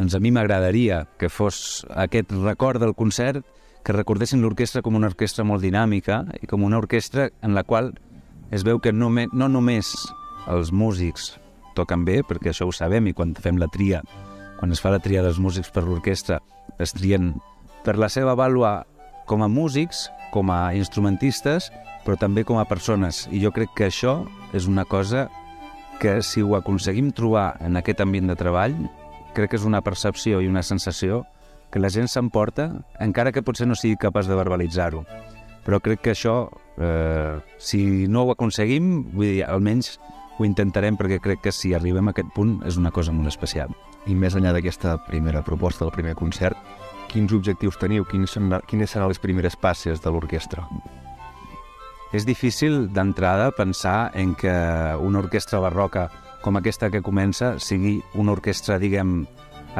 Doncs 0.00 0.18
a 0.18 0.22
mi 0.24 0.34
m'agradaria 0.34 1.04
que 1.22 1.30
fos 1.30 1.86
aquest 1.94 2.34
record 2.40 2.82
del 2.82 2.96
concert, 2.98 3.46
que 3.86 3.94
recordessin 3.94 4.42
l'orquestra 4.42 4.82
com 4.82 4.98
una 4.98 5.12
orquestra 5.12 5.46
molt 5.46 5.62
dinàmica 5.62 6.24
i 6.42 6.50
com 6.50 6.66
una 6.66 6.82
orquestra 6.82 7.30
en 7.46 7.54
la 7.54 7.62
qual 7.62 7.94
es 8.50 8.66
veu 8.66 8.82
que 8.82 8.90
no, 8.90 9.12
no 9.12 9.48
només 9.48 9.94
els 10.50 10.74
músics 10.74 11.36
toquen 11.76 12.04
bé, 12.06 12.22
perquè 12.26 12.52
això 12.52 12.68
ho 12.68 12.72
sabem, 12.72 13.10
i 13.10 13.14
quan 13.16 13.34
fem 13.34 13.58
la 13.60 13.68
tria, 13.72 14.02
quan 14.58 14.72
es 14.72 14.80
fa 14.80 14.92
la 14.94 15.02
tria 15.02 15.22
dels 15.24 15.40
músics 15.42 15.70
per 15.74 15.84
l'orquestra, 15.84 16.40
es 16.78 16.94
trien 16.96 17.34
per 17.84 17.98
la 18.00 18.08
seva 18.08 18.34
vàlua 18.38 18.84
com 19.28 19.42
a 19.44 19.48
músics, 19.48 20.08
com 20.32 20.50
a 20.50 20.74
instrumentistes, 20.76 21.70
però 22.04 22.18
també 22.20 22.44
com 22.44 22.58
a 22.60 22.66
persones. 22.68 23.24
I 23.32 23.40
jo 23.42 23.52
crec 23.54 23.72
que 23.76 23.88
això 23.88 24.22
és 24.56 24.68
una 24.68 24.84
cosa 24.84 25.28
que 26.00 26.20
si 26.22 26.42
ho 26.42 26.56
aconseguim 26.56 27.12
trobar 27.16 27.54
en 27.64 27.78
aquest 27.80 28.02
ambient 28.04 28.28
de 28.28 28.36
treball, 28.36 28.74
crec 29.34 29.52
que 29.52 29.60
és 29.60 29.66
una 29.66 29.82
percepció 29.82 30.40
i 30.42 30.50
una 30.50 30.62
sensació 30.62 31.24
que 31.72 31.80
la 31.82 31.90
gent 31.90 32.06
s'emporta, 32.10 32.68
encara 33.02 33.32
que 33.34 33.42
potser 33.42 33.66
no 33.66 33.74
sigui 33.78 33.98
capaç 33.98 34.28
de 34.30 34.36
verbalitzar-ho. 34.38 35.04
Però 35.64 35.80
crec 35.82 36.02
que 36.04 36.12
això, 36.12 36.50
eh, 36.78 37.40
si 37.58 38.06
no 38.06 38.24
ho 38.24 38.34
aconseguim, 38.34 39.10
vull 39.14 39.32
dir, 39.32 39.44
almenys 39.48 39.98
ho 40.38 40.46
intentarem 40.46 40.96
perquè 40.98 41.20
crec 41.22 41.44
que 41.44 41.52
si 41.54 41.74
arribem 41.74 42.08
a 42.08 42.14
aquest 42.14 42.32
punt 42.34 42.56
és 42.66 42.78
una 42.80 42.90
cosa 42.90 43.12
molt 43.14 43.30
especial. 43.30 43.70
I 44.06 44.16
més 44.18 44.34
enllà 44.34 44.52
d'aquesta 44.56 44.96
primera 45.06 45.44
proposta, 45.46 45.84
del 45.84 45.94
primer 45.94 46.16
concert, 46.18 46.58
quins 47.12 47.32
objectius 47.32 47.78
teniu? 47.78 48.04
Quins 48.08 48.34
són, 48.34 48.50
quines 48.66 48.90
seran 48.90 49.08
les 49.12 49.22
primeres 49.22 49.56
passes 49.56 50.02
de 50.02 50.10
l'orquestra? 50.10 50.66
És 52.14 52.26
difícil 52.26 52.88
d'entrada 52.94 53.50
pensar 53.54 54.10
en 54.14 54.34
que 54.38 54.52
una 55.02 55.22
orquestra 55.22 55.58
barroca 55.62 56.08
com 56.44 56.58
aquesta 56.58 56.90
que 56.92 57.00
comença 57.00 57.54
sigui 57.56 57.96
una 58.20 58.34
orquestra, 58.34 58.76
diguem, 58.78 59.22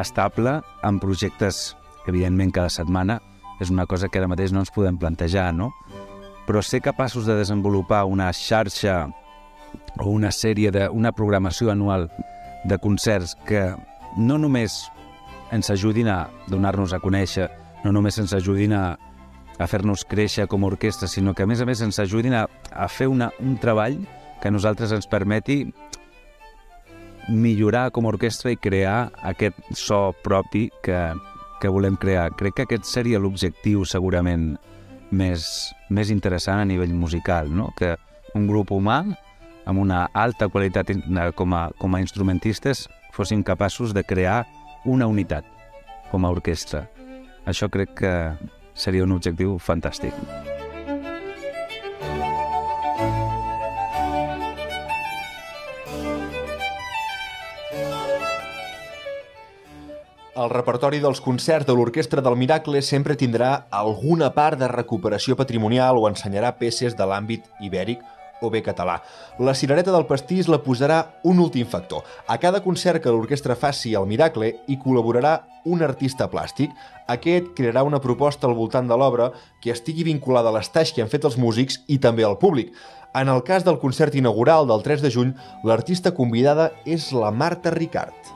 estable, 0.00 0.56
amb 0.82 1.02
projectes, 1.02 1.74
evidentment, 2.08 2.54
cada 2.56 2.72
setmana, 2.72 3.18
és 3.60 3.70
una 3.70 3.84
cosa 3.86 4.08
que 4.08 4.18
ara 4.18 4.30
mateix 4.30 4.54
no 4.54 4.62
ens 4.64 4.72
podem 4.72 4.96
plantejar, 4.98 5.50
no? 5.52 5.70
Però 6.48 6.62
ser 6.64 6.80
capaços 6.80 7.28
de 7.28 7.36
desenvolupar 7.36 8.04
una 8.08 8.30
xarxa 8.32 9.10
o 9.98 10.10
una 10.10 10.32
sèrie 10.34 10.72
de, 10.74 10.88
una 10.90 11.12
programació 11.12 11.70
anual 11.70 12.08
de 12.64 12.78
concerts 12.78 13.36
que 13.46 13.74
no 14.16 14.38
només 14.38 14.84
ens 15.52 15.70
ajudin 15.70 16.08
a 16.10 16.18
donar-nos 16.48 16.94
a 16.94 17.00
conèixer, 17.02 17.48
no 17.84 17.92
només 17.92 18.18
ens 18.18 18.32
ajudin 18.34 18.72
a, 18.74 18.84
a 19.58 19.66
fer-nos 19.70 20.04
créixer 20.08 20.48
com 20.50 20.64
a 20.64 20.70
orquestra, 20.72 21.08
sinó 21.08 21.34
que 21.34 21.44
a 21.44 21.46
més 21.46 21.60
a 21.60 21.68
més 21.68 21.82
ens 21.84 22.00
ajudin 22.02 22.34
a, 22.34 22.46
a 22.72 22.88
fer 22.88 23.08
una, 23.10 23.30
un 23.40 23.58
treball 23.60 24.00
que 24.40 24.48
a 24.48 24.54
nosaltres 24.54 24.92
ens 24.92 25.06
permeti 25.10 25.62
millorar 27.28 27.90
com 27.94 28.04
a 28.04 28.12
orquestra 28.12 28.52
i 28.52 28.60
crear 28.60 29.12
aquest 29.24 29.56
so 29.78 30.12
propi 30.24 30.66
que, 30.84 30.98
que 31.60 31.72
volem 31.72 31.96
crear. 31.96 32.32
Crec 32.36 32.58
que 32.58 32.66
aquest 32.66 32.88
seria 32.88 33.20
l'objectiu 33.20 33.84
segurament 33.88 34.54
més, 35.14 35.46
més 35.88 36.10
interessant 36.12 36.60
a 36.60 36.68
nivell 36.68 36.92
musical, 36.92 37.48
no? 37.48 37.70
que 37.78 37.94
un 38.34 38.48
grup 38.50 38.74
humà 38.74 39.02
amb 39.64 39.80
una 39.80 40.08
alta 40.12 40.48
qualitat 40.48 40.92
com 41.34 41.54
a, 41.54 41.68
com 41.78 41.94
a 41.94 42.00
instrumentistes 42.00 42.88
fossin 43.14 43.42
capaços 43.42 43.94
de 43.94 44.04
crear 44.04 44.44
una 44.84 45.06
unitat 45.06 45.46
com 46.10 46.24
a 46.24 46.32
orquestra. 46.32 46.88
Això 47.46 47.68
crec 47.72 47.94
que 48.00 48.12
seria 48.74 49.04
un 49.04 49.14
objectiu 49.14 49.58
fantàstic. 49.58 50.14
El 60.34 60.50
repertori 60.50 60.98
dels 60.98 61.20
concerts 61.22 61.64
de 61.64 61.74
l'Orquestra 61.78 62.20
del 62.20 62.34
Miracle 62.36 62.80
sempre 62.82 63.14
tindrà 63.14 63.68
alguna 63.70 64.32
part 64.34 64.58
de 64.58 64.66
recuperació 64.68 65.36
patrimonial 65.38 66.00
o 66.00 66.08
ensenyarà 66.08 66.50
peces 66.58 66.96
de 66.98 67.06
l'àmbit 67.06 67.46
ibèric 67.62 68.02
o 68.44 68.50
bé 68.52 68.62
català. 68.62 69.00
La 69.38 69.54
cirereta 69.56 69.92
del 69.94 70.06
pastís 70.06 70.50
la 70.52 70.60
posarà 70.62 71.00
un 71.24 71.40
últim 71.40 71.66
factor. 71.66 72.04
A 72.28 72.38
cada 72.38 72.62
concert 72.62 73.02
que 73.02 73.12
l'orquestra 73.12 73.56
faci 73.56 73.94
el 73.98 74.06
Miracle 74.10 74.52
hi 74.68 74.78
col·laborarà 74.82 75.38
un 75.64 75.82
artista 75.82 76.28
plàstic. 76.28 76.72
Aquest 77.08 77.54
crearà 77.56 77.82
una 77.84 78.02
proposta 78.04 78.46
al 78.48 78.56
voltant 78.58 78.90
de 78.90 78.98
l'obra 79.00 79.30
que 79.62 79.72
estigui 79.72 80.04
vinculada 80.04 80.52
a 80.52 80.58
l'estatge 80.58 80.94
que 80.94 81.04
han 81.04 81.12
fet 81.12 81.24
els 81.24 81.40
músics 81.40 81.80
i 81.88 81.98
també 81.98 82.24
al 82.28 82.38
públic. 82.38 82.74
En 83.14 83.30
el 83.30 83.44
cas 83.46 83.64
del 83.64 83.78
concert 83.78 84.14
inaugural 84.18 84.66
del 84.66 84.82
3 84.82 85.04
de 85.04 85.10
juny, 85.14 85.34
l'artista 85.62 86.14
convidada 86.14 86.72
és 86.84 87.12
la 87.14 87.30
Marta 87.30 87.70
Ricard. 87.70 88.33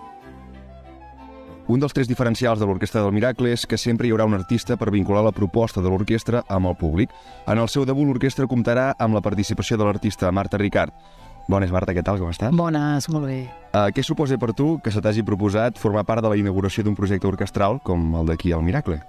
Un 1.68 1.82
dels 1.82 1.92
tres 1.92 2.08
diferencials 2.08 2.56
de 2.56 2.64
l'Orquestra 2.64 3.02
del 3.04 3.12
Miracle 3.12 3.50
és 3.52 3.66
que 3.68 3.76
sempre 3.76 4.08
hi 4.08 4.12
haurà 4.14 4.24
un 4.24 4.32
artista 4.32 4.78
per 4.80 4.88
vincular 4.88 5.20
la 5.26 5.34
proposta 5.36 5.82
de 5.84 5.90
l'orquestra 5.92 6.40
amb 6.48 6.70
el 6.70 6.76
públic. 6.80 7.12
En 7.44 7.60
el 7.60 7.68
seu 7.68 7.84
debut, 7.84 8.08
l'orquestra 8.08 8.46
comptarà 8.48 8.94
amb 8.96 9.12
la 9.12 9.20
participació 9.20 9.76
de 9.76 9.84
l'artista 9.84 10.32
Marta 10.32 10.56
Ricard. 10.56 10.96
Bones, 11.44 11.68
Marta, 11.68 11.92
què 11.92 12.00
tal, 12.00 12.16
com 12.22 12.32
estàs? 12.32 12.56
Bones, 12.56 13.10
molt 13.12 13.28
bé. 13.28 13.36
Uh, 13.74 13.90
què 13.92 14.00
suposa 14.00 14.40
per 14.40 14.54
tu 14.56 14.78
que 14.80 14.88
se 14.88 15.04
t'hagi 15.04 15.26
proposat 15.28 15.76
formar 15.76 16.06
part 16.08 16.24
de 16.24 16.32
la 16.32 16.40
inauguració 16.40 16.86
d'un 16.86 16.96
projecte 16.96 17.28
orquestral 17.28 17.82
com 17.84 18.16
el 18.16 18.32
d'aquí 18.32 18.56
al 18.56 18.64
Miracle? 18.64 19.02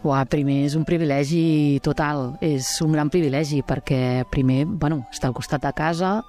Uà, 0.00 0.24
primer 0.32 0.62
és 0.64 0.78
un 0.80 0.88
privilegi 0.88 1.76
total, 1.84 2.38
és 2.40 2.70
un 2.80 2.96
gran 2.96 3.12
privilegi 3.12 3.60
perquè 3.60 4.24
primer, 4.32 4.62
bueno, 4.64 5.02
està 5.12 5.28
al 5.28 5.36
costat 5.36 5.60
de 5.60 5.76
casa 5.76 6.22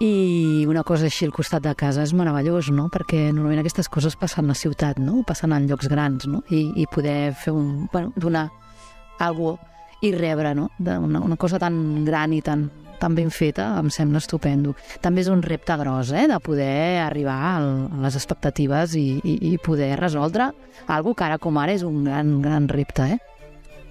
i 0.00 0.66
una 0.68 0.82
cosa 0.84 1.06
així 1.08 1.24
al 1.24 1.32
costat 1.32 1.64
de 1.64 1.72
casa 1.78 2.02
és 2.04 2.12
meravellós, 2.16 2.68
no? 2.74 2.88
Perquè 2.92 3.30
normalment 3.30 3.62
aquestes 3.62 3.88
coses 3.88 4.16
passen 4.20 4.44
a 4.44 4.52
la 4.52 4.58
ciutat, 4.58 5.00
no? 5.00 5.22
Passen 5.26 5.54
en 5.56 5.68
llocs 5.70 5.88
grans, 5.88 6.26
no? 6.28 6.42
I, 6.50 6.68
i 6.76 6.84
poder 6.92 7.32
fer 7.32 7.54
un... 7.56 7.88
Bueno, 7.92 8.12
donar 8.16 8.50
alguna 9.18 9.56
i 10.02 10.12
rebre, 10.12 10.54
no? 10.54 10.70
De 10.78 10.98
una, 10.98 11.20
una 11.20 11.36
cosa 11.36 11.58
tan 11.58 12.04
gran 12.04 12.32
i 12.32 12.42
tan, 12.42 12.68
tan 13.00 13.14
ben 13.16 13.30
feta 13.32 13.70
em 13.80 13.88
sembla 13.90 14.20
estupendo. 14.20 14.74
També 15.00 15.22
és 15.24 15.30
un 15.32 15.42
repte 15.42 15.76
gros, 15.80 16.12
eh? 16.12 16.26
De 16.28 16.38
poder 16.44 17.00
arribar 17.00 17.38
al, 17.54 17.70
a 17.88 18.02
les 18.04 18.18
expectatives 18.18 18.96
i, 19.00 19.06
i, 19.24 19.38
i 19.52 19.56
poder 19.58 19.94
resoldre 20.00 20.50
algo 20.86 21.14
que 21.16 21.24
ara 21.24 21.40
com 21.40 21.56
ara 21.58 21.72
és 21.72 21.86
un 21.86 22.04
gran, 22.04 22.40
gran 22.44 22.68
repte, 22.68 23.08
eh? 23.16 23.18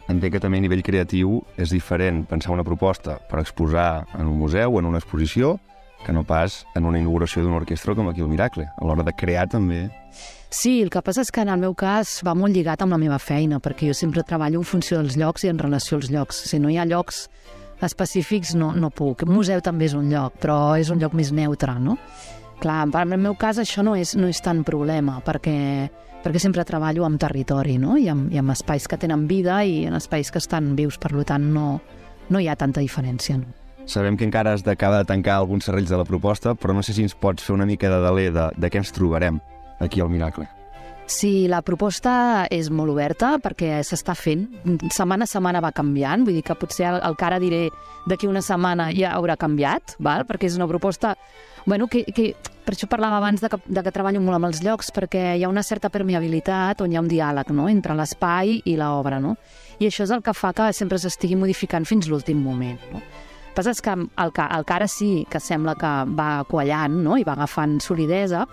Entenc 0.06 0.36
que 0.36 0.40
també 0.42 0.60
a 0.62 0.62
nivell 0.62 0.86
creatiu 0.86 1.40
és 1.58 1.74
diferent 1.74 2.28
pensar 2.30 2.54
una 2.54 2.64
proposta 2.64 3.18
per 3.26 3.42
exposar 3.42 4.06
en 4.14 4.28
un 4.30 4.38
museu 4.38 4.76
o 4.76 4.80
en 4.80 4.86
una 4.86 5.02
exposició 5.02 5.56
que 6.06 6.14
no 6.14 6.24
pas 6.24 6.62
en 6.78 6.86
una 6.86 7.02
inauguració 7.02 7.44
d'una 7.44 7.58
orquestra 7.58 7.96
com 7.98 8.08
aquí 8.08 8.22
el 8.22 8.30
Miracle. 8.30 8.70
A 8.78 8.86
l'hora 8.86 9.04
de 9.04 9.14
crear 9.18 9.48
també... 9.50 9.90
Sí, 10.56 10.78
el 10.80 10.92
que 10.94 11.02
passa 11.04 11.26
és 11.26 11.34
que 11.34 11.42
en 11.44 11.50
el 11.52 11.60
meu 11.60 11.74
cas 11.76 12.22
va 12.24 12.36
molt 12.38 12.56
lligat 12.56 12.86
amb 12.86 12.94
la 12.94 13.00
meva 13.02 13.18
feina, 13.20 13.60
perquè 13.60 13.90
jo 13.90 13.96
sempre 13.98 14.24
treballo 14.24 14.62
en 14.62 14.68
funció 14.70 15.02
dels 15.02 15.18
llocs 15.20 15.44
i 15.44 15.52
en 15.52 15.60
relació 15.60 15.98
als 15.98 16.08
llocs. 16.14 16.46
Si 16.48 16.62
no 16.62 16.72
hi 16.72 16.78
ha 16.80 16.86
llocs 16.88 17.26
específics, 17.84 18.54
no, 18.56 18.72
no 18.72 18.92
puc. 18.94 19.26
Un 19.26 19.34
museu 19.36 19.60
també 19.66 19.90
és 19.90 19.98
un 19.98 20.08
lloc, 20.14 20.38
però 20.40 20.78
és 20.80 20.94
un 20.94 21.02
lloc 21.02 21.18
més 21.18 21.34
neutre, 21.36 21.76
no? 21.82 21.98
Clar, 22.62 22.86
en 22.88 23.12
el 23.18 23.20
meu 23.20 23.36
cas 23.36 23.60
això 23.60 23.84
no 23.84 23.98
és, 24.00 24.16
no 24.16 24.30
és 24.32 24.40
tant 24.40 24.64
problema, 24.64 25.18
perquè, 25.26 25.58
perquè 26.24 26.40
sempre 26.40 26.64
treballo 26.64 27.04
amb 27.04 27.20
territori, 27.20 27.76
no? 27.82 27.98
I 28.00 28.08
amb, 28.14 28.32
I 28.32 28.40
amb 28.40 28.56
espais 28.56 28.88
que 28.88 29.02
tenen 29.02 29.28
vida 29.28 29.60
i 29.66 29.84
en 29.90 30.00
espais 30.00 30.32
que 30.32 30.40
estan 30.40 30.72
vius, 30.80 31.02
per 31.02 31.12
tant 31.28 31.52
no, 31.52 31.68
no 32.30 32.40
hi 32.40 32.48
ha 32.48 32.56
tanta 32.56 32.80
diferència, 32.80 33.42
no? 33.42 33.65
Sabem 33.86 34.18
que 34.18 34.26
encara 34.26 34.54
has 34.54 34.66
d'acabar 34.66 35.04
de 35.04 35.10
tancar 35.12 35.38
alguns 35.38 35.68
serrells 35.68 35.90
de 35.90 35.98
la 35.98 36.06
proposta, 36.06 36.56
però 36.56 36.74
no 36.74 36.84
sé 36.84 36.94
si 36.94 37.06
ens 37.06 37.14
pots 37.14 37.46
fer 37.46 37.54
una 37.54 37.68
mica 37.70 37.90
de 37.90 38.02
deler 38.02 38.32
de, 38.34 38.50
de 38.58 38.70
què 38.70 38.82
ens 38.82 38.94
trobarem 38.96 39.40
aquí 39.80 40.02
al 40.02 40.10
Miracle. 40.10 40.48
Sí, 41.06 41.46
la 41.46 41.62
proposta 41.62 42.48
és 42.50 42.72
molt 42.74 42.90
oberta 42.90 43.36
perquè 43.38 43.78
s'està 43.86 44.16
fent. 44.18 44.48
Setmana 44.90 45.28
a 45.28 45.30
setmana 45.30 45.62
va 45.62 45.70
canviant, 45.76 46.24
vull 46.26 46.34
dir 46.34 46.42
que 46.46 46.56
potser 46.58 46.88
el, 46.90 46.98
el 47.06 47.18
que 47.20 47.28
ara 47.28 47.38
diré 47.42 47.68
d'aquí 48.10 48.26
una 48.26 48.42
setmana 48.42 48.90
ja 48.90 49.14
haurà 49.14 49.36
canviat, 49.38 50.00
val? 50.02 50.26
perquè 50.26 50.50
és 50.50 50.58
una 50.58 50.68
proposta 50.68 51.14
bueno, 51.66 51.86
que, 51.88 52.04
que 52.10 52.32
per 52.66 52.74
això 52.74 52.90
parlava 52.90 53.20
abans 53.20 53.42
de 53.42 53.52
que, 53.54 53.60
de 53.70 53.84
que 53.86 53.94
treballo 53.94 54.22
molt 54.22 54.40
amb 54.40 54.50
els 54.50 54.64
llocs, 54.66 54.90
perquè 54.94 55.36
hi 55.38 55.46
ha 55.46 55.52
una 55.52 55.64
certa 55.66 55.92
permeabilitat 55.94 56.82
on 56.82 56.90
hi 56.90 56.98
ha 56.98 57.06
un 57.06 57.12
diàleg 57.12 57.54
no? 57.54 57.70
entre 57.70 57.94
l'espai 57.98 58.58
i 58.66 58.76
l'obra. 58.82 59.22
No? 59.22 59.36
I 59.78 59.92
això 59.92 60.10
és 60.10 60.14
el 60.14 60.26
que 60.26 60.34
fa 60.34 60.56
que 60.58 60.72
sempre 60.74 60.98
s'estigui 60.98 61.38
modificant 61.38 61.86
fins 61.86 62.10
l'últim 62.10 62.42
moment. 62.42 62.82
No? 62.94 63.06
Passa 63.56 63.72
és 63.72 63.80
que 63.80 63.94
el, 63.96 64.32
que 64.36 64.44
el 64.44 64.66
que 64.68 64.74
ara 64.76 64.88
sí 64.92 65.10
que 65.32 65.40
sembla 65.40 65.78
que 65.80 65.92
va 66.12 66.44
quallant 66.50 66.98
no? 67.06 67.16
i 67.16 67.24
va 67.24 67.38
agafant 67.38 67.78
solidesa, 67.80 68.44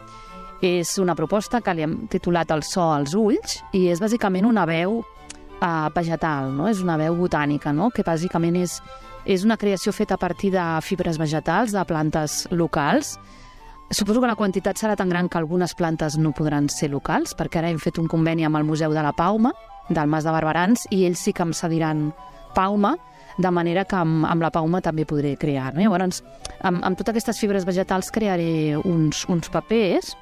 és 0.62 0.94
una 1.02 1.16
proposta 1.18 1.60
que 1.60 1.74
li 1.74 1.82
hem 1.82 1.96
titulat 2.06 2.52
El 2.54 2.62
so 2.62 2.84
als 2.94 3.16
ulls 3.18 3.58
i 3.74 3.88
és 3.90 3.98
bàsicament 3.98 4.46
una 4.46 4.62
veu 4.68 5.00
uh, 5.02 5.88
vegetal, 5.94 6.52
no? 6.54 6.68
és 6.70 6.84
una 6.86 6.96
veu 7.00 7.18
botànica, 7.18 7.74
no? 7.74 7.90
que 7.90 8.06
bàsicament 8.06 8.60
és, 8.62 8.78
és 9.26 9.42
una 9.42 9.58
creació 9.58 9.90
feta 9.92 10.14
a 10.14 10.22
partir 10.22 10.52
de 10.54 10.64
fibres 10.86 11.18
vegetals, 11.18 11.74
de 11.74 11.82
plantes 11.84 12.46
locals. 12.54 13.16
Suposo 13.90 14.22
que 14.22 14.30
la 14.30 14.38
quantitat 14.38 14.78
serà 14.78 14.94
tan 14.96 15.10
gran 15.10 15.28
que 15.28 15.42
algunes 15.42 15.74
plantes 15.74 16.14
no 16.16 16.30
podran 16.30 16.70
ser 16.70 16.92
locals, 16.94 17.34
perquè 17.34 17.58
ara 17.58 17.74
hem 17.74 17.82
fet 17.82 17.98
un 17.98 18.06
conveni 18.06 18.46
amb 18.46 18.62
el 18.62 18.70
Museu 18.70 18.94
de 18.94 19.02
la 19.02 19.12
Pauma, 19.12 19.50
del 19.90 20.06
Mas 20.06 20.22
de 20.22 20.30
Barberans, 20.30 20.86
i 20.94 21.02
ells 21.08 21.26
sí 21.26 21.34
que 21.34 21.42
em 21.42 21.52
cediran 21.52 22.12
Pauma, 22.54 22.94
de 23.38 23.50
manera 23.50 23.84
que 23.88 23.96
amb, 23.96 24.26
amb 24.28 24.42
la 24.42 24.50
Pauma 24.50 24.82
també 24.84 25.06
podré 25.08 25.36
crear. 25.40 25.72
No? 25.74 25.80
Llavors, 25.84 26.22
amb, 26.60 26.82
amb 26.84 26.98
totes 26.98 27.14
aquestes 27.14 27.40
fibres 27.40 27.64
vegetals 27.68 28.10
crearé 28.12 28.76
uns, 28.76 29.24
uns 29.32 29.48
papers 29.52 30.14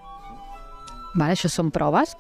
vale? 1.15 1.35
això 1.35 1.51
són 1.51 1.71
proves, 1.71 2.17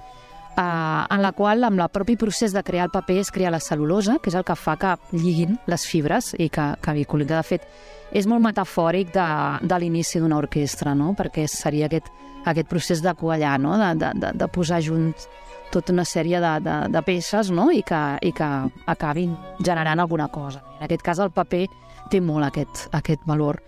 eh, 0.56 0.62
en 0.62 1.22
la 1.22 1.32
qual, 1.36 1.64
amb 1.64 1.80
el 1.80 1.88
propi 1.92 2.16
procés 2.16 2.52
de 2.52 2.62
crear 2.62 2.88
el 2.88 2.94
paper, 2.94 3.18
es 3.20 3.30
crea 3.30 3.50
la 3.50 3.60
cel·lulosa, 3.62 4.18
que 4.20 4.30
és 4.30 4.38
el 4.38 4.44
que 4.44 4.56
fa 4.56 4.76
que 4.76 4.96
lliguin 5.12 5.58
les 5.66 5.86
fibres 5.86 6.34
i 6.38 6.48
que, 6.48 6.72
que 6.82 6.96
vinculin. 6.96 7.28
De 7.30 7.42
fet, 7.46 7.66
és 8.12 8.26
molt 8.26 8.42
metafòric 8.42 9.12
de, 9.14 9.28
de 9.62 9.78
l'inici 9.78 10.20
d'una 10.20 10.40
orquestra, 10.40 10.94
no? 10.94 11.14
perquè 11.18 11.46
seria 11.48 11.86
aquest, 11.86 12.10
aquest 12.44 12.68
procés 12.68 13.02
de 13.02 13.14
quallar, 13.14 13.58
no? 13.60 13.76
de, 13.78 13.94
de, 14.00 14.12
de, 14.18 14.34
de 14.40 14.50
posar 14.50 14.82
junts 14.82 15.28
tota 15.70 15.94
una 15.94 16.04
sèrie 16.04 16.40
de, 16.42 16.54
de, 16.64 16.76
de 16.92 17.02
peces 17.06 17.50
no? 17.54 17.70
I, 17.70 17.82
que, 17.86 18.00
i 18.26 18.32
que 18.36 18.50
acabin 18.90 19.36
generant 19.58 20.00
alguna 20.00 20.28
cosa. 20.28 20.64
En 20.78 20.86
aquest 20.88 21.04
cas, 21.06 21.22
el 21.22 21.32
paper 21.34 21.66
té 22.10 22.20
molt 22.20 22.48
aquest, 22.48 22.88
aquest 22.96 23.22
valor 23.28 23.60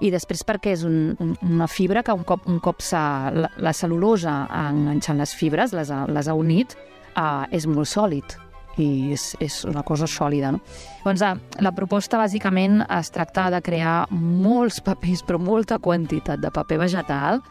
i 0.00 0.10
després 0.12 0.42
perquè 0.48 0.74
és 0.74 0.84
un, 0.88 1.14
un, 1.20 1.34
una 1.44 1.68
fibra 1.68 2.02
que 2.02 2.14
un 2.16 2.24
cop, 2.24 2.46
un 2.48 2.60
cop 2.64 2.80
la, 2.92 3.50
la 3.60 3.72
cel·lulosa 3.76 4.46
enganxant 4.48 5.20
les 5.20 5.34
fibres, 5.36 5.74
les 5.76 5.90
ha, 5.92 6.06
les 6.08 6.28
ha 6.28 6.36
unit, 6.36 6.76
uh, 7.16 7.44
és 7.52 7.66
molt 7.68 7.88
sòlid 7.90 8.36
i 8.80 9.12
és, 9.12 9.34
és 9.44 9.60
una 9.68 9.82
cosa 9.84 10.08
sòlida. 10.08 10.54
No? 10.54 10.62
Llavors, 11.02 11.24
uh, 11.26 11.60
la 11.60 11.74
proposta 11.76 12.20
bàsicament 12.20 12.80
es 12.86 13.12
tracta 13.12 13.50
de 13.52 13.60
crear 13.60 14.06
molts 14.10 14.80
papers, 14.80 15.24
però 15.26 15.40
molta 15.42 15.78
quantitat 15.78 16.40
de 16.40 16.52
paper 16.54 16.80
vegetal, 16.86 17.42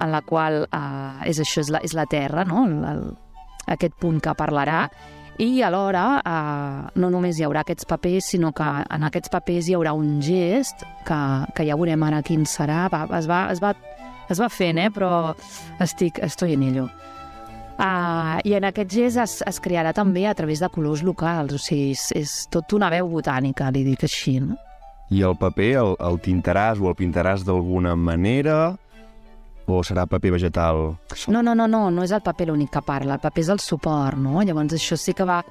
en 0.00 0.12
la 0.14 0.22
qual 0.24 0.62
uh, 0.64 1.18
és 1.28 1.42
això, 1.42 1.60
és 1.60 1.72
la, 1.74 1.82
és 1.84 1.92
la 1.98 2.06
terra, 2.08 2.46
no? 2.48 2.64
el, 2.64 2.78
el, 2.88 3.08
aquest 3.68 3.94
punt 4.00 4.20
que 4.24 4.34
parlarà, 4.38 4.86
i 5.38 5.62
alhora 5.62 6.04
eh, 6.26 6.90
no 6.98 7.10
només 7.14 7.38
hi 7.38 7.44
haurà 7.46 7.62
aquests 7.62 7.86
papers, 7.86 8.32
sinó 8.34 8.50
que 8.52 8.66
en 8.66 9.06
aquests 9.06 9.30
papers 9.30 9.68
hi 9.68 9.76
haurà 9.78 9.92
un 9.94 10.18
gest 10.24 10.82
que, 11.06 11.18
que 11.54 11.66
ja 11.68 11.76
veurem 11.78 12.02
ara 12.02 12.24
quin 12.26 12.42
serà. 12.42 12.88
Va, 12.90 13.04
es, 13.20 13.28
va, 13.30 13.44
es, 13.52 13.62
va, 13.62 13.70
es 14.28 14.42
va 14.42 14.48
fent, 14.50 14.80
eh? 14.82 14.88
però 14.90 15.36
estic, 15.84 16.18
estoy 16.26 16.56
en 16.56 16.64
ello. 16.66 16.88
Uh, 17.78 18.42
I 18.42 18.56
en 18.58 18.66
aquest 18.66 18.90
gest 18.90 19.22
es, 19.22 19.36
es 19.46 19.62
crearà 19.62 19.92
també 19.94 20.26
a 20.26 20.34
través 20.34 20.58
de 20.58 20.70
colors 20.74 21.04
locals, 21.06 21.54
o 21.54 21.62
sigui, 21.62 21.92
és, 21.94 22.08
és 22.18 22.34
tot 22.50 22.74
una 22.74 22.90
veu 22.90 23.06
botànica, 23.06 23.70
li 23.70 23.84
dic 23.86 24.02
així, 24.08 24.40
no? 24.42 24.58
I 25.14 25.22
el 25.24 25.38
paper 25.38 25.70
el, 25.84 25.94
el 26.04 26.18
tintaràs 26.20 26.82
o 26.82 26.90
el 26.90 26.98
pintaràs 26.98 27.46
d'alguna 27.46 27.94
manera 27.96 28.74
o 29.68 29.82
serà 29.84 30.06
paper 30.08 30.32
vegetal? 30.36 30.84
No, 31.28 31.42
no, 31.42 31.54
no, 31.54 31.66
no, 31.68 31.88
no 31.90 32.04
és 32.06 32.14
el 32.14 32.24
paper 32.24 32.48
l'únic 32.50 32.72
que 32.74 32.82
parla, 32.84 33.18
el 33.18 33.24
paper 33.24 33.44
és 33.44 33.52
el 33.54 33.60
suport, 33.62 34.18
no? 34.20 34.40
Llavors 34.42 34.76
això 34.76 34.98
sí 34.98 35.14
que 35.16 35.26
va, 35.28 35.42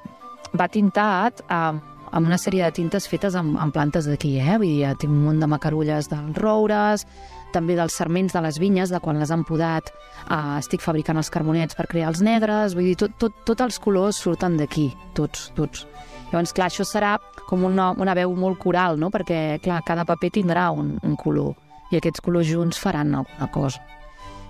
va 0.58 0.68
tintat 0.72 1.44
amb, 1.48 1.82
amb 2.12 2.26
una 2.26 2.38
sèrie 2.40 2.64
de 2.64 2.74
tintes 2.74 3.08
fetes 3.08 3.36
amb, 3.38 3.58
amb 3.60 3.74
plantes 3.74 4.08
d'aquí, 4.08 4.36
eh? 4.40 4.56
Vull 4.56 4.78
dir, 4.80 4.94
tinc 5.00 5.12
un 5.12 5.24
munt 5.26 5.42
de 5.42 5.50
macarulles 5.50 6.10
dels 6.10 6.40
roures, 6.40 7.04
també 7.52 7.76
dels 7.78 7.94
serments 7.96 8.34
de 8.36 8.42
les 8.44 8.58
vinyes, 8.60 8.92
de 8.92 9.00
quan 9.00 9.20
les 9.20 9.30
han 9.32 9.44
podat, 9.48 9.92
eh, 10.28 10.40
estic 10.58 10.84
fabricant 10.84 11.20
els 11.20 11.30
carbonets 11.32 11.78
per 11.78 11.88
crear 11.88 12.12
els 12.12 12.22
negres, 12.24 12.76
vull 12.76 12.90
dir, 12.90 12.98
tot, 13.00 13.16
tot, 13.20 13.44
tots 13.48 13.64
els 13.64 13.78
colors 13.80 14.20
surten 14.20 14.58
d'aquí, 14.60 14.90
tots, 15.16 15.50
tots. 15.56 15.86
Llavors, 16.28 16.52
clar, 16.52 16.68
això 16.68 16.84
serà 16.84 17.16
com 17.48 17.64
una, 17.64 17.92
una 17.96 18.14
veu 18.16 18.34
molt 18.36 18.58
coral, 18.60 18.98
no? 19.00 19.08
Perquè, 19.10 19.62
clar, 19.64 19.80
cada 19.86 20.04
paper 20.08 20.32
tindrà 20.34 20.68
un, 20.76 20.98
un 21.02 21.16
color 21.16 21.54
i 21.88 21.96
aquests 21.96 22.20
colors 22.20 22.48
junts 22.50 22.80
faran 22.80 23.14
alguna 23.16 23.48
cosa. 23.52 23.80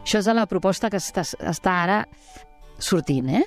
Això 0.08 0.22
és 0.22 0.28
la 0.32 0.46
proposta 0.48 0.88
que 0.88 0.96
està, 0.96 1.20
està 1.20 1.72
ara 1.82 1.96
sortint, 2.80 3.26
eh? 3.28 3.42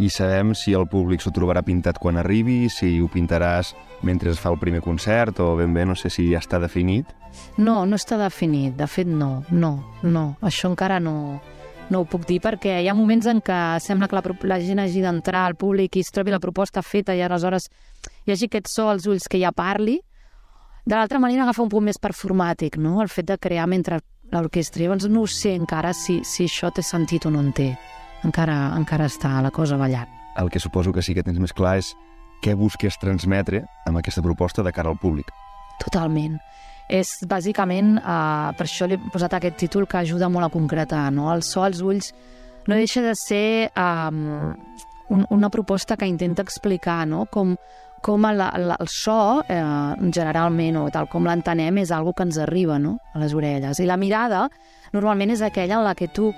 I 0.00 0.06
sabem 0.08 0.54
si 0.56 0.72
el 0.72 0.86
públic 0.88 1.20
s'ho 1.20 1.28
trobarà 1.36 1.60
pintat 1.60 1.98
quan 2.00 2.16
arribi, 2.16 2.70
si 2.72 2.94
ho 3.04 3.08
pintaràs 3.12 3.74
mentre 4.08 4.30
es 4.32 4.38
fa 4.40 4.48
el 4.48 4.56
primer 4.56 4.80
concert, 4.80 5.42
o 5.44 5.50
ben 5.58 5.74
bé, 5.76 5.84
no 5.84 5.92
sé 5.92 6.08
si 6.08 6.24
ja 6.30 6.40
està 6.40 6.56
definit. 6.56 7.10
No, 7.58 7.82
no 7.84 7.98
està 8.00 8.16
definit. 8.16 8.78
De 8.78 8.86
fet, 8.88 9.10
no, 9.12 9.42
no, 9.52 9.74
no. 10.00 10.22
Això 10.40 10.70
encara 10.70 10.96
no, 11.04 11.42
no 11.92 12.00
ho 12.00 12.06
puc 12.08 12.24
dir 12.24 12.38
perquè 12.40 12.78
hi 12.80 12.88
ha 12.88 12.96
moments 12.96 13.28
en 13.28 13.42
què 13.44 13.58
sembla 13.84 14.08
que 14.08 14.16
la, 14.16 14.22
la 14.54 14.58
gent 14.64 14.80
hagi 14.80 15.02
d'entrar 15.04 15.44
al 15.50 15.58
públic 15.60 16.00
i 16.00 16.06
es 16.06 16.08
trobi 16.16 16.32
la 16.32 16.40
proposta 16.40 16.80
feta 16.80 17.12
i 17.12 17.20
aleshores 17.20 17.68
hi 18.24 18.32
hagi 18.32 18.48
aquest 18.48 18.72
so 18.72 18.88
als 18.88 19.04
ulls 19.04 19.28
que 19.28 19.42
ja 19.42 19.52
parli. 19.52 19.98
De 20.80 20.96
l'altra 20.96 21.20
manera 21.20 21.44
agafa 21.44 21.60
un 21.60 21.68
punt 21.68 21.84
més 21.90 22.00
performàtic, 22.00 22.80
no? 22.80 23.02
El 23.04 23.12
fet 23.12 23.28
de 23.28 23.36
crear 23.36 23.68
mentre 23.68 24.00
l'orquestra. 24.32 24.82
Llavors 24.82 25.08
no 25.10 25.24
ho 25.24 25.30
sé 25.30 25.54
encara 25.58 25.92
si, 25.96 26.20
si 26.24 26.46
això 26.48 26.70
té 26.74 26.84
sentit 26.86 27.26
o 27.26 27.32
no 27.34 27.42
en 27.42 27.52
té. 27.56 27.70
Encara, 28.26 28.72
encara 28.76 29.08
està 29.10 29.38
la 29.42 29.50
cosa 29.50 29.78
ballant. 29.80 30.08
El 30.38 30.50
que 30.50 30.60
suposo 30.60 30.92
que 30.92 31.02
sí 31.02 31.14
que 31.16 31.24
tens 31.26 31.40
més 31.42 31.54
clar 31.56 31.78
és 31.80 31.94
què 32.44 32.54
busques 32.56 32.96
transmetre 33.00 33.64
amb 33.88 34.00
aquesta 34.00 34.22
proposta 34.24 34.64
de 34.64 34.72
cara 34.72 34.92
al 34.92 34.98
públic. 35.00 35.32
Totalment. 35.82 36.38
És 36.90 37.20
bàsicament, 37.28 37.96
eh, 37.98 38.50
per 38.58 38.66
això 38.66 38.88
li 38.88 38.96
he 38.96 39.10
posat 39.12 39.34
aquest 39.34 39.56
títol 39.56 39.86
que 39.86 39.98
ajuda 39.98 40.28
molt 40.28 40.48
a 40.48 40.52
concretar, 40.52 41.10
no? 41.12 41.32
El 41.32 41.42
so 41.42 41.62
als 41.62 41.80
ulls 41.80 42.12
no 42.66 42.74
deixa 42.74 43.02
de 43.02 43.14
ser 43.14 43.70
eh, 43.70 44.10
un, 45.10 45.26
una 45.28 45.50
proposta 45.50 45.96
que 45.96 46.06
intenta 46.06 46.42
explicar 46.42 47.06
no? 47.06 47.26
com, 47.26 47.56
com 48.02 48.24
el, 48.26 48.40
el, 48.40 48.72
el 48.78 48.88
so, 48.88 49.42
eh, 49.48 49.60
generalment, 50.12 50.78
o 50.80 50.88
tal 50.92 51.08
com 51.12 51.28
l'entenem, 51.28 51.82
és 51.82 51.92
algo 51.92 52.14
que 52.16 52.24
ens 52.26 52.38
arriba 52.40 52.78
no? 52.78 52.96
a 53.14 53.22
les 53.22 53.34
orelles. 53.36 53.80
I 53.80 53.88
la 53.88 53.98
mirada, 54.00 54.46
normalment, 54.94 55.34
és 55.36 55.44
aquella 55.44 55.78
en 55.78 55.86
la 55.86 55.94
que 55.94 56.08
tu 56.08 56.32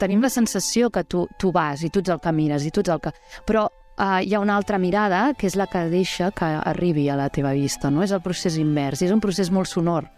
tenim 0.00 0.20
la 0.20 0.30
sensació 0.30 0.90
que 0.90 1.04
tu, 1.04 1.26
tu 1.38 1.52
vas 1.52 1.82
i 1.82 1.90
tu 1.90 2.02
ets 2.02 2.12
el 2.12 2.20
que 2.20 2.32
mires 2.34 2.66
i 2.66 2.70
tu 2.70 2.82
ets 2.84 2.92
el 2.92 3.00
que... 3.00 3.12
Però 3.48 3.66
eh, 3.96 4.24
hi 4.26 4.34
ha 4.34 4.42
una 4.42 4.56
altra 4.56 4.78
mirada 4.78 5.30
que 5.38 5.48
és 5.48 5.56
la 5.56 5.68
que 5.70 5.86
deixa 5.92 6.30
que 6.36 6.50
arribi 6.72 7.08
a 7.08 7.16
la 7.16 7.30
teva 7.30 7.54
vista, 7.56 7.90
no? 7.90 8.04
És 8.04 8.12
el 8.12 8.22
procés 8.24 8.58
invers, 8.60 9.02
és 9.06 9.14
un 9.14 9.22
procés 9.24 9.50
molt 9.50 9.70
sonor. 9.70 10.10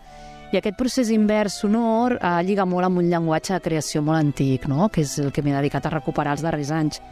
I 0.48 0.57
aquest 0.57 0.79
procés 0.81 1.11
invers 1.12 1.61
sonor 1.61 2.16
eh, 2.16 2.35
lliga 2.48 2.64
molt 2.64 2.88
amb 2.88 3.03
un 3.03 3.11
llenguatge 3.11 3.53
de 3.55 3.62
creació 3.64 4.01
molt 4.03 4.18
antic, 4.18 4.64
no? 4.70 4.88
que 4.88 5.05
és 5.05 5.18
el 5.20 5.29
que 5.33 5.44
m'he 5.44 5.53
dedicat 5.53 5.87
a 5.87 5.92
recuperar 5.92 6.38
els 6.38 6.44
darrers 6.44 6.72
anys 6.72 7.03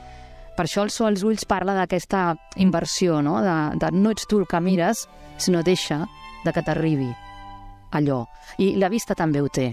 per 0.57 0.67
això 0.67 0.83
el 0.87 0.91
so 0.91 1.07
als 1.07 1.23
ulls 1.27 1.45
parla 1.45 1.75
d'aquesta 1.77 2.35
inversió, 2.63 3.21
no? 3.23 3.39
De, 3.45 3.57
de 3.79 3.93
no 3.93 4.13
ets 4.15 4.27
tu 4.27 4.41
el 4.41 4.49
que 4.49 4.61
mires, 4.61 5.07
sinó 5.37 5.63
deixa 5.63 6.07
de 6.45 6.53
que 6.53 6.65
t'arribi 6.65 7.11
allò. 7.93 8.25
I 8.59 8.75
la 8.81 8.89
vista 8.89 9.15
també 9.15 9.43
ho 9.43 9.49
té, 9.53 9.71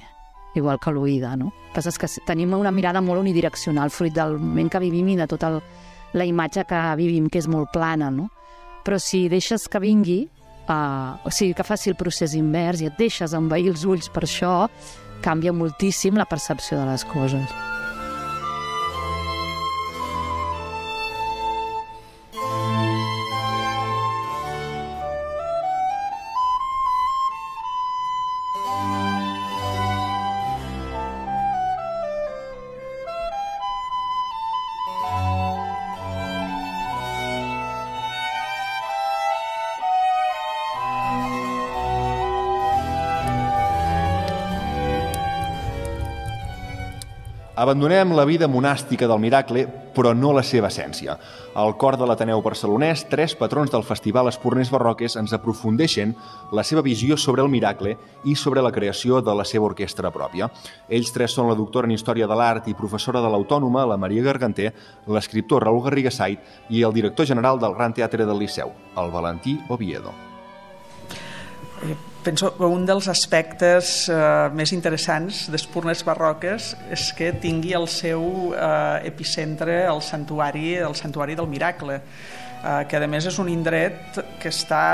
igual 0.56 0.80
que 0.80 0.92
l'oïda, 0.92 1.36
no? 1.40 1.52
El 1.74 1.98
que 1.98 2.10
tenim 2.28 2.54
una 2.54 2.72
mirada 2.72 3.02
molt 3.02 3.24
unidireccional, 3.24 3.90
fruit 3.90 4.14
del 4.14 4.38
moment 4.40 4.70
que 4.70 4.84
vivim 4.84 5.10
i 5.14 5.18
de 5.18 5.28
tota 5.28 5.56
la 6.14 6.26
imatge 6.26 6.66
que 6.70 6.82
vivim, 7.00 7.30
que 7.30 7.42
és 7.42 7.48
molt 7.48 7.72
plana, 7.74 8.12
no? 8.12 8.30
Però 8.84 9.00
si 9.00 9.28
deixes 9.32 9.68
que 9.72 9.80
vingui, 9.80 10.28
uh, 10.68 11.16
o 11.24 11.32
sigui, 11.32 11.56
que 11.58 11.66
faci 11.66 11.90
el 11.90 11.98
procés 11.98 12.36
invers 12.38 12.84
i 12.84 12.92
et 12.92 13.00
deixes 13.00 13.34
envair 13.34 13.72
els 13.72 13.86
ulls 13.88 14.12
per 14.14 14.28
això, 14.28 14.68
canvia 15.24 15.56
moltíssim 15.56 16.20
la 16.20 16.30
percepció 16.30 16.78
de 16.78 16.90
les 16.92 17.08
coses. 17.08 17.73
Abandonem 47.64 48.12
la 48.12 48.26
vida 48.28 48.50
monàstica 48.52 49.08
del 49.08 49.22
miracle, 49.24 49.62
però 49.96 50.12
no 50.12 50.34
la 50.36 50.42
seva 50.44 50.68
essència. 50.68 51.14
Al 51.56 51.78
cor 51.80 51.96
de 51.96 52.04
l'Ateneu 52.10 52.42
barcelonès, 52.44 53.06
tres 53.08 53.38
patrons 53.40 53.72
del 53.72 53.86
Festival 53.88 54.28
Espurners 54.28 54.72
Barroques 54.74 55.16
ens 55.22 55.32
aprofundeixen 55.38 56.12
la 56.52 56.66
seva 56.68 56.84
visió 56.84 57.16
sobre 57.16 57.46
el 57.46 57.48
miracle 57.54 57.94
i 58.28 58.36
sobre 58.36 58.60
la 58.66 58.74
creació 58.76 59.22
de 59.24 59.36
la 59.40 59.46
seva 59.48 59.70
orquestra 59.70 60.12
pròpia. 60.12 60.50
Ells 60.90 61.16
tres 61.16 61.38
són 61.38 61.48
la 61.48 61.56
doctora 61.56 61.88
en 61.88 61.96
Història 61.96 62.28
de 62.28 62.36
l'Art 62.36 62.68
i 62.68 62.76
professora 62.76 63.22
de 63.24 63.32
l'Autònoma, 63.32 63.86
la 63.88 64.00
Maria 64.02 64.26
Garganter, 64.28 64.74
l'escriptor 65.08 65.64
Raül 65.64 65.86
Garriga 65.86 66.12
Sait 66.12 66.44
i 66.68 66.84
el 66.84 66.92
director 66.92 67.30
general 67.32 67.64
del 67.64 67.78
Gran 67.80 67.96
Teatre 67.96 68.28
del 68.28 68.44
Liceu, 68.44 68.76
el 68.98 69.16
Valentí 69.16 69.56
Oviedo. 69.70 70.12
Penso 72.24 72.56
que 72.56 72.64
un 72.64 72.86
dels 72.88 73.10
aspectes 73.12 74.08
eh, 74.08 74.18
més 74.56 74.72
interessants 74.72 75.42
d'Espurnes 75.52 76.06
Barroques 76.08 76.70
és 76.96 77.10
que 77.18 77.34
tingui 77.44 77.74
el 77.76 77.84
seu 77.92 78.54
eh, 78.56 79.10
epicentre 79.10 79.82
al 79.84 80.00
santuari, 80.00 80.78
el 80.80 80.96
santuari 80.96 81.36
del 81.36 81.50
Miracle, 81.52 81.98
eh, 82.00 82.78
que 82.88 82.96
a 82.96 83.10
més 83.12 83.28
és 83.28 83.40
un 83.44 83.52
indret 83.52 84.22
que 84.40 84.54
està 84.54 84.86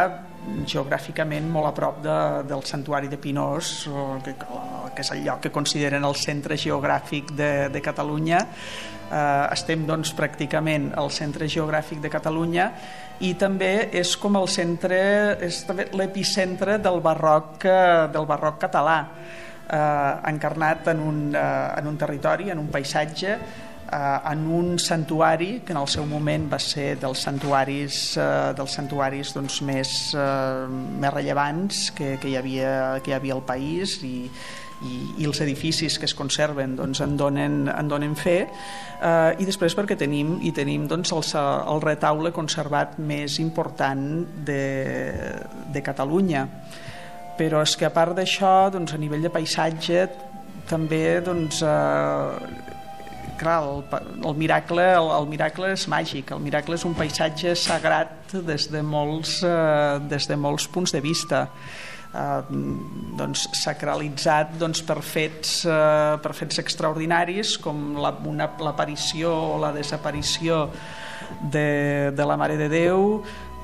geogràficament 0.65 1.45
molt 1.53 1.69
a 1.69 1.73
prop 1.77 1.99
de, 2.01 2.17
del 2.49 2.65
santuari 2.65 3.11
de 3.11 3.19
Pinós, 3.21 3.83
que, 4.25 4.33
que 4.33 5.05
és 5.05 5.11
el 5.13 5.21
lloc 5.27 5.43
que 5.45 5.51
consideren 5.53 6.07
el 6.09 6.17
centre 6.17 6.57
geogràfic 6.57 7.35
de, 7.37 7.51
de 7.69 7.83
Catalunya. 7.85 8.41
Eh, 8.41 9.45
estem 9.53 9.85
doncs 9.85 10.15
pràcticament 10.17 10.95
al 10.97 11.13
centre 11.13 11.45
geogràfic 11.45 12.01
de 12.01 12.09
Catalunya 12.09 12.71
i 13.19 13.33
també 13.35 13.89
és 13.99 14.13
com 14.19 14.37
el 14.39 14.47
centre, 14.51 14.99
és 15.43 15.63
també 15.67 15.89
l'epicentre 15.99 16.77
del 16.79 17.01
barroc, 17.03 17.65
eh, 17.67 18.07
del 18.13 18.27
barroc 18.29 18.59
català, 18.61 18.99
eh, 19.69 20.29
encarnat 20.31 20.87
en 20.87 20.99
un, 20.99 21.35
eh, 21.35 21.79
en 21.79 21.87
un 21.87 21.97
territori, 21.97 22.49
en 22.49 22.59
un 22.59 22.67
paisatge, 22.67 23.37
eh, 23.91 24.31
en 24.31 24.47
un 24.47 24.79
santuari 24.79 25.61
que 25.65 25.73
en 25.73 25.79
el 25.79 25.87
seu 25.87 26.05
moment 26.05 26.47
va 26.51 26.59
ser 26.59 26.95
dels 26.99 27.19
santuaris, 27.19 28.17
eh, 28.17 28.53
dels 28.55 28.71
santuaris 28.71 29.33
doncs, 29.33 29.61
més, 29.61 30.13
eh, 30.15 30.67
més 30.69 31.13
rellevants 31.13 31.91
que, 31.91 32.17
que, 32.21 32.29
hi 32.29 32.37
havia, 32.37 33.01
que 33.03 33.11
hi 33.11 33.13
havia 33.13 33.33
al 33.33 33.43
país 33.43 33.99
i, 34.03 34.29
i, 34.85 34.95
i 35.19 35.27
els 35.27 35.41
edificis 35.43 35.97
que 35.99 36.07
es 36.07 36.15
conserven 36.15 36.75
doncs, 36.77 37.01
en, 37.03 37.15
donen, 37.19 37.67
en 37.71 37.91
donen 37.91 38.15
fe. 38.19 38.37
Eh, 38.45 39.41
i 39.41 39.47
després 39.47 39.75
perquè 39.77 39.97
tenim 39.99 40.37
i 40.45 40.53
tenim 40.55 40.87
doncs, 40.89 41.13
el, 41.15 41.25
el 41.73 41.83
retaule 41.83 42.31
conservat 42.35 42.97
més 42.99 43.39
important 43.43 44.23
de, 44.47 44.63
de 45.73 45.83
Catalunya. 45.85 46.47
Però 47.39 47.63
és 47.63 47.75
que 47.79 47.87
a 47.87 47.93
part 47.95 48.15
d'això 48.17 48.69
doncs, 48.73 48.95
a 48.95 48.99
nivell 48.99 49.23
de 49.23 49.31
paisatge 49.33 50.07
també 50.69 51.19
doncs, 51.25 51.63
eh, 51.65 52.67
clar, 53.39 53.59
el, 53.63 53.83
el, 54.19 54.33
miracle, 54.35 54.85
el, 54.95 55.11
el 55.15 55.29
miracle 55.31 55.73
és 55.73 55.87
màgic, 55.91 56.33
el 56.35 56.43
miracle 56.43 56.75
és 56.75 56.85
un 56.87 56.95
paisatge 56.97 57.55
sagrat 57.57 58.35
des 58.45 58.67
de 58.71 58.83
molts, 58.85 59.39
eh, 59.47 59.99
des 60.11 60.27
de 60.29 60.37
molts 60.37 60.67
punts 60.71 60.93
de 60.95 61.01
vista 61.03 61.47
eh, 62.13 62.41
doncs, 63.19 63.47
sacralitzat 63.57 64.55
doncs, 64.61 64.81
per, 64.85 64.99
fets, 65.05 65.63
eh, 65.65 66.15
per 66.23 66.33
fets 66.37 66.61
extraordinaris 66.63 67.57
com 67.63 67.99
l'aparició 67.99 69.33
o 69.55 69.59
la 69.61 69.73
desaparició 69.75 70.67
de, 71.41 72.11
de 72.15 72.25
la 72.25 72.37
Mare 72.39 72.57
de 72.59 72.69
Déu 72.71 73.21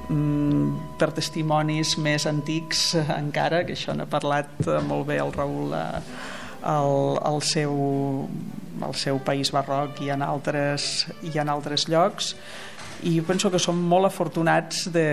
mm, 0.10 0.98
per 1.00 1.12
testimonis 1.18 1.96
més 1.98 2.28
antics 2.30 2.92
encara, 3.18 3.64
que 3.66 3.78
això 3.78 3.96
n'ha 3.98 4.10
parlat 4.10 4.52
eh, 4.68 4.82
molt 4.86 5.10
bé 5.10 5.20
el 5.24 5.34
Raül 5.36 5.74
al, 6.66 7.18
al, 7.22 7.42
seu, 7.46 7.74
al 8.82 8.96
seu 8.98 9.20
país 9.26 9.52
barroc 9.54 10.02
i 10.02 10.12
en 10.14 10.26
altres, 10.26 11.06
i 11.24 11.38
en 11.42 11.52
altres 11.54 11.88
llocs 11.92 12.34
i 13.06 13.22
penso 13.22 13.52
que 13.54 13.62
som 13.62 13.78
molt 13.78 14.10
afortunats 14.10 14.88
de, 14.94 15.08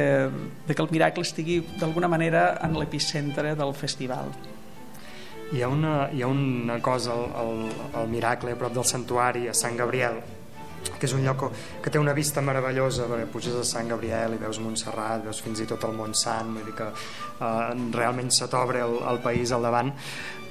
de 0.66 0.74
que 0.74 0.82
el 0.82 0.88
miracle 0.90 1.24
estigui 1.26 1.60
d'alguna 1.76 2.08
manera 2.08 2.58
en 2.64 2.78
l'epicentre 2.80 3.52
del 3.58 3.74
festival. 3.76 4.32
Hi 5.52 5.60
ha 5.60 5.68
una, 5.68 6.08
hi 6.08 6.22
ha 6.24 6.28
una 6.32 6.78
cosa 6.80 7.12
al, 7.12 7.26
al, 7.36 7.58
al 8.00 8.08
miracle 8.08 8.54
a 8.54 8.56
prop 8.56 8.72
del 8.72 8.88
santuari 8.88 9.48
a 9.48 9.56
Sant 9.56 9.76
Gabriel 9.76 10.22
que 10.82 11.06
és 11.06 11.12
un 11.14 11.22
lloc 11.22 11.44
que 11.82 11.90
té 11.94 11.98
una 12.00 12.14
vista 12.14 12.42
meravellosa 12.42 13.04
perquè 13.10 13.28
puges 13.30 13.54
a 13.54 13.62
Sant 13.66 13.90
Gabriel 13.92 14.34
i 14.34 14.40
veus 14.40 14.58
Montserrat, 14.58 15.22
veus 15.22 15.38
fins 15.44 15.60
i 15.62 15.66
tot 15.70 15.84
el 15.86 15.94
Montsant 15.94 16.56
vull 16.56 16.66
dir 16.66 16.74
que 16.78 16.88
uh, 16.90 17.70
realment 17.94 18.32
se 18.34 18.48
t'obre 18.50 18.82
el, 18.82 18.96
el 19.12 19.20
país 19.22 19.52
al 19.54 19.68
davant 19.68 19.92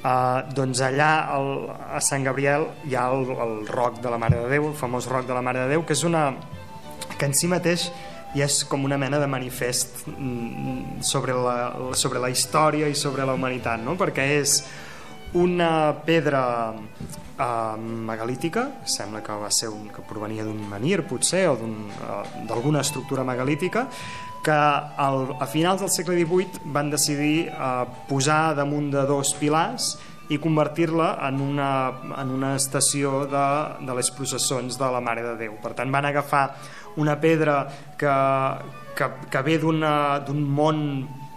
Uh, 0.02 0.42
doncs 0.58 0.80
allà 0.82 1.28
el, 1.36 1.52
a 1.70 2.00
Sant 2.02 2.24
Gabriel 2.26 2.64
hi 2.90 2.96
ha 2.98 3.04
el, 3.14 3.28
el 3.44 3.52
roc 3.70 4.00
de 4.02 4.10
la 4.10 4.18
Mare 4.18 4.40
de 4.40 4.48
Déu, 4.50 4.72
el 4.72 4.80
famós 4.80 5.06
roc 5.06 5.28
de 5.30 5.36
la 5.38 5.44
Mare 5.46 5.62
de 5.62 5.76
Déu, 5.76 5.84
que 5.86 5.94
és 5.94 6.02
una, 6.08 6.24
que 7.22 7.30
en 7.30 7.36
si 7.38 7.46
mateix 7.46 7.92
ja 8.34 8.48
és 8.48 8.64
com 8.66 8.88
una 8.88 8.98
mena 8.98 9.20
de 9.22 9.28
manifest 9.30 10.08
mm, 10.10 11.04
sobre 11.06 11.36
la, 11.38 11.58
sobre 12.00 12.22
la 12.24 12.32
història 12.34 12.90
i 12.90 12.98
sobre 12.98 13.28
la 13.28 13.36
humanitat, 13.38 13.84
no? 13.86 13.94
perquè 14.00 14.26
és 14.40 14.62
una 15.38 15.94
pedra 16.04 16.42
uh, 16.74 17.78
megalítica, 17.78 18.66
sembla 18.90 19.22
que 19.24 19.38
va 19.38 19.52
ser 19.54 19.70
un, 19.70 19.86
que 19.94 20.04
provenia 20.08 20.44
d'un 20.48 20.60
menir 20.72 21.04
potser 21.08 21.46
o 21.52 21.56
uh, 21.56 22.22
d'alguna 22.50 22.82
estructura 22.82 23.24
megalítica 23.28 23.86
que 24.42 24.58
al, 25.06 25.36
a 25.38 25.46
finals 25.46 25.86
del 25.86 25.94
segle 25.94 26.18
XVIII 26.18 26.72
van 26.74 26.90
decidir 26.90 27.52
uh, 27.54 27.86
posar 28.10 28.56
damunt 28.58 28.90
de 28.96 29.06
dos 29.06 29.36
pilars 29.38 29.94
i 30.32 30.40
convertir-la 30.40 31.18
en, 31.28 31.42
una, 31.44 31.72
en 32.22 32.30
una 32.32 32.54
estació 32.56 33.26
de, 33.28 33.48
de 33.84 33.96
les 33.98 34.12
processons 34.16 34.78
de 34.80 34.92
la 34.94 35.02
Mare 35.04 35.26
de 35.26 35.34
Déu. 35.44 35.58
Per 35.64 35.74
tant, 35.76 35.92
van 35.92 36.08
agafar 36.08 36.46
una 36.98 37.20
pedra 37.22 37.64
que, 37.98 38.14
que, 38.98 39.10
que 39.32 39.42
ve 39.46 39.58
d'un 39.62 40.44
món 40.48 40.86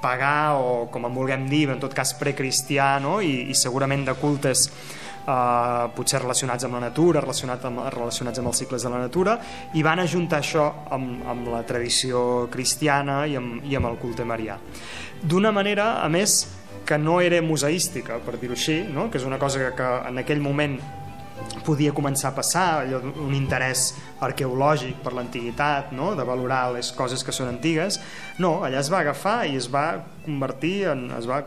pagà 0.05 0.59
o 0.61 0.87
com 0.93 1.07
en 1.09 1.15
vulguem 1.17 1.49
dir, 1.49 1.69
en 1.73 1.81
tot 1.81 1.95
cas 1.97 2.13
precristià 2.19 2.99
no? 3.01 3.21
I, 3.25 3.49
i 3.51 3.57
segurament 3.57 4.05
de 4.05 4.15
cultes 4.21 4.67
eh, 4.69 5.85
potser 5.97 6.21
relacionats 6.23 6.67
amb 6.67 6.77
la 6.79 6.83
natura, 6.87 7.23
relacionats 7.25 7.65
amb, 7.69 7.85
relacionats 7.95 8.43
amb 8.43 8.53
els 8.53 8.61
cicles 8.65 8.85
de 8.85 8.93
la 8.93 9.01
natura 9.07 9.39
i 9.75 9.85
van 9.87 10.03
ajuntar 10.03 10.43
això 10.43 10.67
amb, 10.95 11.25
amb 11.31 11.49
la 11.55 11.63
tradició 11.69 12.49
cristiana 12.53 13.25
i 13.31 13.39
amb, 13.41 13.65
i 13.65 13.79
amb 13.79 13.91
el 13.93 13.97
culte 14.03 14.27
marià. 14.29 14.59
D'una 15.23 15.55
manera, 15.57 16.03
a 16.05 16.11
més, 16.13 16.43
que 16.85 16.99
no 17.01 17.21
era 17.25 17.41
museística, 17.43 18.19
per 18.21 18.37
dir-ho 18.37 18.53
així, 18.53 18.83
no? 18.93 19.09
que 19.11 19.17
és 19.17 19.25
una 19.25 19.41
cosa 19.41 19.63
que, 19.63 19.73
que 19.79 19.91
en 20.11 20.21
aquell 20.21 20.43
moment 20.45 20.77
podia 21.65 21.93
començar 21.97 22.31
a 22.31 22.37
passar 22.37 22.67
allò, 22.83 23.01
un 23.25 23.35
interès 23.37 23.95
arqueològic 24.25 25.01
per 25.05 25.15
l'antiguitat, 25.17 25.93
no? 25.97 26.13
de 26.17 26.25
valorar 26.27 26.73
les 26.75 26.91
coses 26.97 27.25
que 27.25 27.35
són 27.35 27.49
antigues. 27.51 27.99
No, 28.43 28.59
allà 28.67 28.81
es 28.83 28.91
va 28.93 29.01
agafar 29.03 29.39
i 29.49 29.57
es 29.59 29.69
va 29.73 29.87
convertir 30.25 30.75
en, 30.93 31.07
es 31.19 31.29
va 31.29 31.43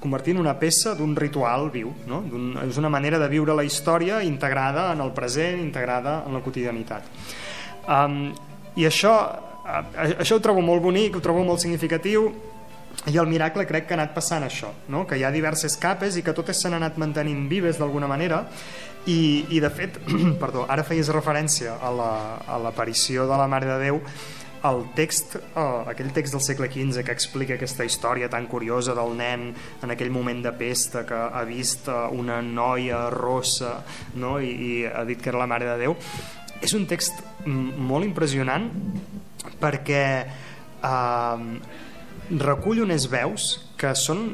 convertir 0.00 0.36
en 0.36 0.42
una 0.42 0.54
peça 0.58 0.96
d'un 0.98 1.14
ritual 1.18 1.70
viu. 1.74 1.92
No? 2.10 2.22
És 2.66 2.80
una 2.80 2.92
manera 2.92 3.20
de 3.22 3.30
viure 3.32 3.56
la 3.56 3.66
història 3.66 4.22
integrada 4.26 4.90
en 4.92 5.02
el 5.04 5.12
present, 5.16 5.60
integrada 5.62 6.22
en 6.26 6.38
la 6.38 6.42
quotidianitat. 6.44 7.06
Um, 7.88 8.32
I 8.78 8.86
això, 8.88 9.12
això 9.92 10.38
ho 10.38 10.42
trobo 10.42 10.62
molt 10.64 10.82
bonic, 10.82 11.16
ho 11.16 11.24
trobo 11.24 11.42
molt 11.44 11.60
significatiu, 11.60 12.30
i 13.10 13.18
el 13.18 13.26
miracle 13.26 13.66
crec 13.66 13.88
que 13.88 13.96
ha 13.96 13.98
anat 13.98 14.12
passant 14.14 14.44
això, 14.46 14.70
no? 14.92 15.06
que 15.08 15.18
hi 15.18 15.24
ha 15.24 15.32
diverses 15.34 15.76
capes 15.80 16.16
i 16.16 16.22
que 16.22 16.34
totes 16.36 16.60
s'han 16.62 16.76
anat 16.78 17.00
mantenint 17.02 17.48
vives 17.50 17.80
d'alguna 17.80 18.10
manera 18.10 18.44
i, 19.06 19.46
i 19.50 19.58
de 19.60 19.70
fet, 19.74 19.98
perdó, 20.42 20.66
ara 20.70 20.84
feies 20.86 21.10
referència 21.10 21.78
a 21.82 21.90
l'aparició 22.62 23.26
la, 23.26 23.32
de 23.32 23.40
la 23.42 23.50
Mare 23.50 23.70
de 23.72 23.80
Déu 23.88 24.00
el 24.62 24.84
text, 24.94 25.34
eh, 25.40 25.62
aquell 25.90 26.12
text 26.14 26.36
del 26.36 26.44
segle 26.44 26.68
XV 26.70 27.02
que 27.02 27.14
explica 27.16 27.56
aquesta 27.56 27.82
història 27.88 28.28
tan 28.30 28.46
curiosa 28.46 28.94
del 28.94 29.16
nen 29.18 29.48
en 29.82 29.94
aquell 29.94 30.12
moment 30.14 30.44
de 30.44 30.52
pesta 30.54 31.02
que 31.08 31.18
ha 31.18 31.42
vist 31.48 31.90
eh, 31.90 31.98
una 32.14 32.38
noia 32.46 33.08
rossa 33.10 33.80
no? 34.14 34.36
I, 34.38 34.52
i 34.52 34.72
ha 34.86 35.02
dit 35.08 35.18
que 35.18 35.32
era 35.34 35.42
la 35.42 35.50
Mare 35.50 35.72
de 35.72 35.80
Déu 35.82 35.96
és 36.62 36.76
un 36.78 36.86
text 36.86 37.18
molt 37.42 38.06
impressionant 38.06 38.70
perquè 39.58 40.04
eh, 40.22 41.48
recull 42.40 42.82
unes 42.84 43.08
veus 43.12 43.56
que 43.80 43.92
són 43.98 44.28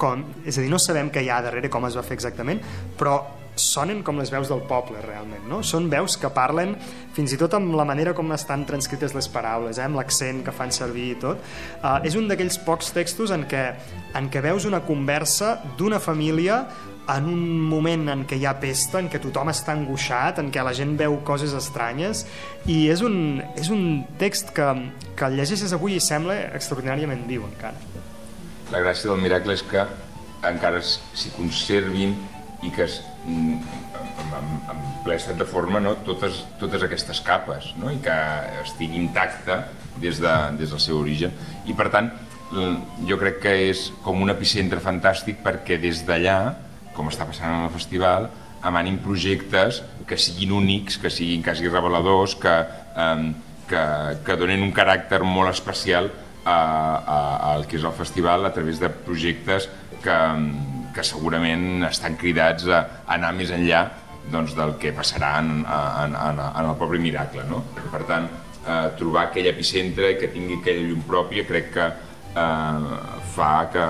com, 0.00 0.24
és 0.44 0.58
a 0.58 0.64
dir, 0.64 0.70
no 0.72 0.80
sabem 0.82 1.12
què 1.14 1.22
hi 1.22 1.30
ha 1.30 1.42
darrere, 1.44 1.70
com 1.70 1.86
es 1.86 1.96
va 1.96 2.02
fer 2.02 2.16
exactament, 2.18 2.60
però 2.98 3.20
sonen 3.54 4.00
com 4.02 4.16
les 4.16 4.30
veus 4.32 4.48
del 4.48 4.62
poble 4.68 5.02
realment, 5.04 5.42
no? 5.48 5.60
Són 5.66 5.90
veus 5.92 6.16
que 6.16 6.30
parlen 6.32 6.72
fins 7.12 7.34
i 7.34 7.38
tot 7.40 7.52
amb 7.58 7.74
la 7.76 7.84
manera 7.88 8.14
com 8.16 8.32
estan 8.32 8.64
transcrites 8.68 9.12
les 9.14 9.28
paraules, 9.28 9.76
eh? 9.76 9.84
amb 9.84 10.00
l'accent 10.00 10.40
que 10.46 10.54
fan 10.56 10.72
servir 10.72 11.10
i 11.12 11.18
tot. 11.20 11.42
Uh, 11.82 11.98
és 12.08 12.16
un 12.16 12.30
d'aquells 12.30 12.56
pocs 12.64 12.92
textos 12.96 13.34
en 13.34 13.44
què, 13.48 13.66
en 14.16 14.30
què 14.32 14.42
veus 14.44 14.64
una 14.68 14.80
conversa 14.86 15.58
d'una 15.78 16.00
família 16.00 16.62
en 17.08 17.26
un 17.26 17.42
moment 17.68 18.08
en 18.12 18.22
què 18.28 18.38
hi 18.38 18.46
ha 18.46 18.54
pesta, 18.62 19.00
en 19.02 19.08
què 19.10 19.18
tothom 19.22 19.50
està 19.52 19.74
angoixat, 19.74 20.38
en 20.38 20.50
què 20.54 20.62
la 20.62 20.74
gent 20.76 20.94
veu 21.00 21.18
coses 21.26 21.54
estranyes, 21.58 22.24
i 22.70 22.86
és 22.92 23.02
un, 23.02 23.42
és 23.58 23.72
un 23.74 24.04
text 24.20 24.54
que, 24.56 24.68
que 25.18 25.28
el 25.28 25.38
llegeixes 25.40 25.74
avui 25.74 25.98
i 25.98 26.02
sembla 26.02 26.38
extraordinàriament 26.54 27.26
viu 27.28 27.46
encara. 27.48 27.78
La 28.72 28.80
gràcia 28.84 29.10
del 29.10 29.20
miracle 29.20 29.56
és 29.58 29.64
que 29.66 29.84
encara 30.48 30.80
s'hi 30.82 31.34
conservin 31.36 32.14
i 32.62 32.70
que 32.74 32.86
es, 32.86 33.00
en, 33.26 33.60
en, 34.22 34.50
en 34.70 34.82
ple 35.04 35.18
estat 35.18 35.38
de 35.38 35.46
forma 35.46 35.82
no? 35.82 35.96
totes, 36.06 36.44
totes 36.60 36.86
aquestes 36.86 37.20
capes 37.26 37.72
no? 37.78 37.90
i 37.90 37.98
que 38.02 38.16
estigui 38.62 39.00
intacta 39.02 39.64
des, 39.98 40.22
de, 40.22 40.34
des 40.58 40.70
del 40.70 40.82
seu 40.82 41.00
origen. 41.02 41.34
I 41.66 41.74
per 41.78 41.90
tant, 41.94 42.10
jo 43.08 43.16
crec 43.20 43.40
que 43.42 43.54
és 43.70 43.86
com 44.04 44.20
un 44.22 44.30
epicentre 44.32 44.80
fantàstic 44.84 45.40
perquè 45.44 45.78
des 45.80 46.04
d'allà 46.06 46.36
com 46.96 47.08
està 47.10 47.26
passant 47.28 47.52
en 47.52 47.66
el 47.66 47.74
festival, 47.74 48.28
emanin 48.62 48.98
projectes 49.02 49.82
que 50.06 50.18
siguin 50.18 50.52
únics, 50.54 50.98
que 51.02 51.10
siguin 51.10 51.42
quasi 51.42 51.68
reveladors, 51.68 52.36
que, 52.38 52.52
eh, 52.96 53.32
que, 53.68 53.82
que 54.26 54.36
donen 54.38 54.62
un 54.62 54.74
caràcter 54.76 55.22
molt 55.24 55.50
especial 55.52 56.10
al 56.44 57.66
que 57.70 57.78
és 57.78 57.84
el 57.86 57.94
festival 57.94 58.46
a 58.46 58.52
través 58.54 58.80
de 58.82 58.88
projectes 58.90 59.68
que, 60.02 60.16
que 60.94 61.04
segurament 61.06 61.84
estan 61.86 62.16
cridats 62.18 62.66
a, 62.66 62.80
a 63.06 63.14
anar 63.14 63.32
més 63.36 63.52
enllà 63.54 63.84
doncs, 64.30 64.54
del 64.58 64.76
que 64.82 64.92
passarà 64.94 65.36
en, 65.40 65.62
en, 65.62 66.16
en, 66.16 66.40
en 66.42 66.70
el 66.70 66.78
propi 66.78 66.98
miracle. 67.02 67.44
No? 67.48 67.62
Per 67.92 68.02
tant, 68.08 68.28
eh, 68.66 68.88
trobar 68.98 69.28
aquell 69.28 69.50
epicentre 69.50 70.16
que 70.18 70.30
tingui 70.34 70.60
aquella 70.60 70.88
llum 70.88 71.02
pròpia 71.06 71.46
crec 71.48 71.70
que 71.74 71.88
eh, 72.34 73.22
fa 73.34 73.54
que 73.72 73.88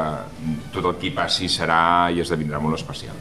tot 0.74 0.86
el 0.86 0.96
que 0.98 1.10
hi 1.10 1.14
passi 1.16 1.50
serà 1.50 2.10
i 2.12 2.22
esdevindrà 2.22 2.60
molt 2.62 2.78
especial. 2.78 3.18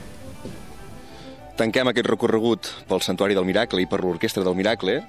Tanquem 1.60 1.91
aquest 1.91 2.07
recorregut 2.07 2.69
pel 2.89 3.03
Santuari 3.05 3.36
del 3.38 3.45
Miracle 3.45 3.84
i 3.84 3.89
per 3.89 3.99
l'Orquestra 4.01 4.43
del 4.45 4.55
Miracle, 4.57 5.01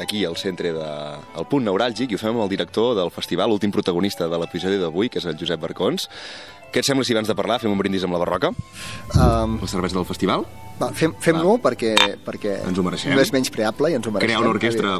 aquí 0.00 0.24
al 0.24 0.36
centre 0.40 0.72
del 0.74 1.20
de, 1.36 1.44
punt 1.50 1.66
neuràlgic, 1.66 2.10
i 2.10 2.16
ho 2.16 2.22
fem 2.22 2.32
amb 2.32 2.46
el 2.46 2.50
director 2.50 2.96
del 2.98 3.12
festival, 3.14 3.52
l'últim 3.52 3.70
protagonista 3.74 4.26
de 4.30 4.40
l'episodi 4.40 4.80
d'avui, 4.80 5.10
que 5.12 5.20
és 5.20 5.28
el 5.30 5.38
Josep 5.38 5.60
Barcons. 5.62 6.08
Què 6.70 6.82
et 6.82 6.86
sembla 6.86 7.04
si 7.06 7.14
abans 7.14 7.28
de 7.30 7.34
parlar 7.38 7.58
fem 7.62 7.70
un 7.70 7.78
brindis 7.78 8.06
amb 8.06 8.14
la 8.14 8.22
barroca? 8.22 8.52
Um, 9.18 9.58
la 9.60 9.70
cervesa 9.70 9.98
del 9.98 10.06
festival? 10.08 10.46
Va, 10.80 10.90
fem, 10.96 11.14
fem-lo 11.20 11.58
perquè, 11.62 11.94
perquè 12.24 12.60
ens 12.70 12.78
ho 12.78 12.86
mereixem. 12.86 13.12
no 13.14 13.22
és 13.22 13.34
menys 13.34 13.52
preable 13.52 13.90
i 13.90 13.98
ens 13.98 14.06
ho 14.06 14.14
mereixem. 14.14 14.38
Crear 14.38 14.42
una 14.46 14.54
orquestra... 14.54 14.98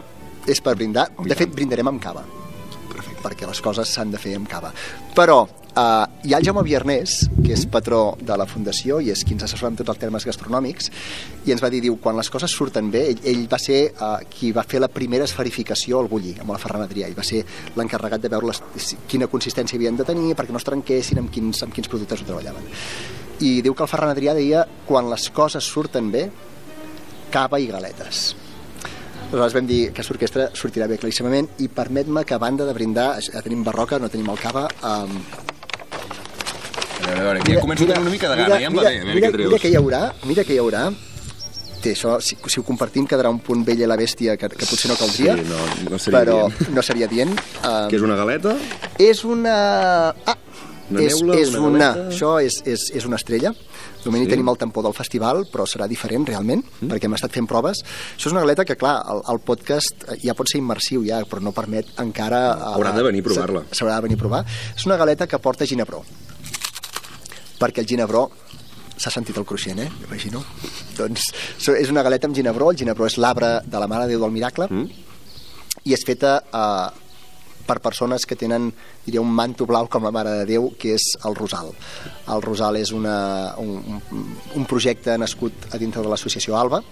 És 0.51 0.63
per 0.65 0.73
brindar. 0.75 1.11
De 1.21 1.37
fet, 1.37 1.51
brindarem 1.55 1.91
amb 1.91 2.03
cava 2.03 2.25
perquè 3.23 3.49
les 3.49 3.63
coses 3.65 3.89
s'han 3.89 4.13
de 4.13 4.21
fer 4.21 4.37
amb 4.39 4.51
cava. 4.51 4.75
Però 5.17 5.45
Uh, 5.71 6.03
hi 6.27 6.33
ha 6.35 6.39
el 6.41 6.45
Jaume 6.45 6.65
Viernès, 6.67 7.29
que 7.45 7.53
és 7.55 7.63
patró 7.71 8.17
de 8.19 8.35
la 8.35 8.47
Fundació 8.51 8.97
i 8.99 9.13
és 9.13 9.21
qui 9.23 9.37
ens 9.37 9.45
assessora 9.47 9.71
en 9.71 9.77
tots 9.79 9.93
els 9.93 10.01
termes 10.03 10.27
gastronòmics, 10.27 10.91
i 11.47 11.55
ens 11.55 11.63
va 11.63 11.71
dir, 11.71 11.79
diu, 11.85 11.95
quan 12.03 12.19
les 12.19 12.27
coses 12.33 12.51
surten 12.51 12.89
bé, 12.91 13.05
ell, 13.13 13.23
ell 13.31 13.45
va 13.53 13.61
ser 13.63 13.79
uh, 13.93 14.17
qui 14.33 14.51
va 14.57 14.67
fer 14.67 14.83
la 14.83 14.91
primera 14.91 15.29
esferificació 15.31 16.03
al 16.03 16.11
bullir, 16.11 16.35
amb 16.43 16.51
la 16.51 16.59
Ferran 16.59 16.83
Adrià, 16.89 17.07
i 17.07 17.15
va 17.15 17.23
ser 17.27 17.45
l'encarregat 17.79 18.27
de 18.27 18.33
veure 18.35 18.51
les, 18.51 18.93
quina 19.07 19.31
consistència 19.31 19.79
havien 19.79 19.97
de 20.01 20.09
tenir 20.11 20.35
perquè 20.35 20.51
no 20.51 20.59
es 20.59 20.67
trenquessin, 20.67 21.23
amb 21.23 21.31
quins, 21.31 21.63
amb 21.63 21.77
quins 21.77 21.89
productes 21.93 22.25
ho 22.25 22.31
treballaven. 22.33 22.67
I 23.47 23.61
diu 23.63 23.79
que 23.79 23.87
el 23.87 23.95
Ferran 23.95 24.11
Adrià 24.11 24.35
deia, 24.35 24.67
quan 24.91 25.07
les 25.13 25.31
coses 25.31 25.71
surten 25.71 26.11
bé, 26.11 26.27
cava 27.31 27.63
i 27.63 27.71
galetes. 27.71 28.33
Aleshores 29.31 29.55
vam 29.55 29.67
dir 29.67 29.79
que 29.95 30.01
aquesta 30.03 30.15
orquestra 30.17 30.45
sortirà 30.59 30.89
bé 30.91 30.97
claríssimament 30.99 31.47
i 31.63 31.69
permet-me 31.71 32.25
que 32.27 32.35
a 32.35 32.39
banda 32.43 32.65
de 32.67 32.73
brindar, 32.75 33.13
ja 33.23 33.43
tenim 33.45 33.63
barroca, 33.63 34.01
no 34.03 34.09
tenim 34.11 34.27
el 34.33 34.41
cava, 34.43 34.65
um, 34.83 35.13
a 37.01 37.07
veure, 37.07 37.21
a 37.21 37.23
veure, 37.23 37.45
ja 37.47 37.63
començo 37.63 37.87
mira, 37.87 37.95
a 37.95 38.01
tenir 38.01 38.03
una 38.03 38.11
mica 38.11 38.33
de 38.33 38.41
gana, 38.41 38.49
mira, 38.49 38.59
ja 38.59 38.67
em 38.67 38.75
va 38.75 38.83
bé, 38.83 38.91
a 38.91 39.05
veure 39.05 39.15
mira, 39.15 39.29
què 39.29 39.37
treus. 39.37 39.53
Mira 39.53 39.63
que 39.63 39.71
hi 39.71 39.79
haurà, 39.79 40.03
mira 40.27 40.45
que 40.49 40.57
hi 40.57 40.59
haurà, 40.65 40.83
té, 41.81 41.95
això, 41.95 42.17
si, 42.19 42.41
si 42.43 42.59
ho 42.61 42.67
compartim 42.67 43.07
quedarà 43.07 43.31
un 43.31 43.39
punt 43.45 43.63
vell 43.67 43.85
a 43.87 43.91
la 43.93 43.99
bèstia 44.01 44.35
que, 44.41 44.51
que 44.51 44.67
potser 44.67 44.91
no 44.91 44.99
caldria, 44.99 45.37
sí, 45.39 45.47
no, 45.47 45.63
no 45.95 46.03
seria 46.03 46.19
però 46.19 46.37
dient. 46.49 46.73
no 46.77 46.87
seria 46.91 47.11
dient. 47.15 47.35
Um, 47.63 47.87
que 47.87 48.01
és 48.01 48.07
una 48.11 48.19
galeta? 48.19 48.57
És 48.99 49.23
una... 49.25 49.57
Ah, 50.27 50.39
una 50.91 51.07
és, 51.07 51.21
neula, 51.21 51.39
és 51.39 51.55
una, 51.55 51.69
una, 51.69 51.93
galeta? 51.95 52.17
això 52.17 52.35
és, 52.43 52.59
és, 52.67 52.91
és 52.99 53.07
una 53.07 53.23
estrella. 53.23 53.55
De 54.01 54.09
moment 54.09 54.25
sí. 54.25 54.31
tenim 54.33 54.49
el 54.49 54.59
tampó 54.61 54.83
del 54.87 54.97
festival, 54.97 55.45
però 55.53 55.67
serà 55.69 55.89
diferent 55.91 56.25
realment, 56.29 56.65
mm. 56.65 56.89
perquè 56.89 57.09
hem 57.09 57.17
estat 57.19 57.35
fent 57.37 57.49
proves. 57.51 57.83
Això 58.15 58.31
és 58.31 58.37
una 58.37 58.45
galeta 58.47 58.65
que, 58.65 58.79
clar, 58.81 58.97
el, 59.13 59.23
el 59.35 59.43
podcast 59.45 60.07
ja 60.25 60.37
pot 60.39 60.49
ser 60.49 60.63
immersiu 60.63 61.05
ja, 61.07 61.21
però 61.29 61.45
no 61.45 61.53
permet 61.57 61.93
encara... 62.01 62.43
Haurà 62.73 62.95
de 62.97 63.07
venir 63.11 63.25
a 63.25 63.29
provar-la. 63.29 63.65
S'haurà 63.71 64.01
de 64.01 64.09
venir 64.09 64.17
a 64.19 64.25
provar. 64.25 64.45
És 64.75 64.89
una 64.89 64.97
galeta 65.01 65.29
que 65.29 65.41
porta 65.43 65.69
ginebró 65.69 66.05
perquè 67.61 67.85
el 67.85 67.89
ginebró 67.91 68.25
s'ha 69.01 69.13
sentit 69.13 69.37
el 69.41 69.47
cruixent, 69.49 69.81
eh? 69.81 69.89
Imagino. 70.07 70.43
doncs 70.97 71.31
és 71.77 71.93
una 71.93 72.03
galeta 72.05 72.29
amb 72.29 72.37
ginebró, 72.37 72.71
el 72.73 72.81
ginebró 72.81 73.07
és 73.09 73.17
l'arbre 73.21 73.61
de 73.65 73.81
la 73.81 73.89
Mare 73.89 74.09
de 74.09 74.15
Déu 74.15 74.25
del 74.25 74.35
Miracle, 74.35 74.69
mm. 74.69 75.07
i 75.89 75.97
és 75.97 76.05
feta 76.05 76.41
eh, 76.45 76.89
per 77.67 77.81
persones 77.85 78.27
que 78.27 78.39
tenen, 78.39 78.71
diria, 79.07 79.23
un 79.23 79.33
manto 79.35 79.67
blau 79.69 79.89
com 79.91 80.07
la 80.07 80.15
Mare 80.15 80.33
de 80.41 80.49
Déu, 80.49 80.71
que 80.81 80.95
és 80.97 81.13
el 81.27 81.37
Rosal. 81.39 81.73
El 82.31 82.43
Rosal 82.45 82.81
és 82.81 82.93
una, 82.97 83.17
un, 83.61 84.01
un 84.57 84.67
projecte 84.71 85.17
nascut 85.19 85.71
a 85.73 85.81
dintre 85.81 86.03
de 86.05 86.13
l'associació 86.13 86.59
ALBA, 86.59 86.83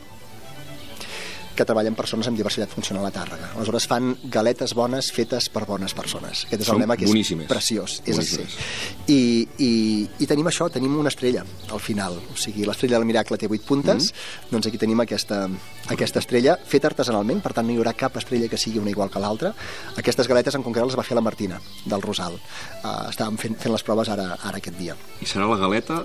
que 1.58 1.66
treballen 1.66 1.96
persones 1.98 2.28
amb 2.30 2.38
diversitat 2.38 2.70
funcional 2.70 3.06
a 3.08 3.10
Tàrrega. 3.14 3.50
Aleshores 3.56 3.88
fan 3.90 4.12
galetes 4.30 4.74
bones 4.78 5.10
fetes 5.14 5.48
per 5.50 5.64
bones 5.66 5.94
persones. 5.96 6.44
Aquest 6.46 6.62
és 6.62 6.68
Són 6.68 6.78
el 6.78 6.84
lema 6.84 6.96
que 6.96 7.06
és 7.08 7.10
boníssimes. 7.10 7.48
preciós. 7.50 7.98
Boníssimes. 8.06 8.30
És 8.30 8.44
així. 8.44 9.08
I, 9.10 9.20
i, 9.58 9.70
I 10.22 10.28
tenim 10.30 10.46
això, 10.46 10.68
tenim 10.70 10.94
una 11.00 11.10
estrella 11.10 11.42
al 11.74 11.82
final. 11.82 12.20
O 12.32 12.36
sigui, 12.38 12.66
l'estrella 12.68 13.00
del 13.00 13.08
miracle 13.08 13.38
té 13.40 13.50
vuit 13.50 13.64
puntes, 13.66 14.12
mm. 14.12 14.52
doncs 14.52 14.70
aquí 14.70 14.78
tenim 14.78 15.02
aquesta, 15.02 15.40
aquesta 15.90 16.22
estrella 16.22 16.58
feta 16.62 16.92
artesanalment, 16.92 17.42
per 17.42 17.52
tant 17.56 17.66
no 17.66 17.74
hi 17.74 17.80
haurà 17.82 17.96
cap 17.98 18.16
estrella 18.22 18.48
que 18.48 18.60
sigui 18.60 18.78
una 18.78 18.94
igual 18.94 19.10
que 19.10 19.22
l'altra. 19.22 19.52
Aquestes 19.98 20.30
galetes 20.30 20.54
en 20.54 20.62
concret 20.62 20.86
les 20.86 20.98
va 20.98 21.06
fer 21.06 21.18
la 21.18 21.24
Martina, 21.26 21.58
del 21.84 22.04
Rosal. 22.04 22.38
Uh, 22.84 23.10
estàvem 23.10 23.40
fent, 23.40 23.58
fent 23.58 23.74
les 23.74 23.86
proves 23.86 24.14
ara, 24.14 24.30
ara 24.38 24.62
aquest 24.62 24.78
dia. 24.78 24.94
I 25.18 25.26
serà 25.26 25.50
la 25.50 25.58
galeta 25.58 26.04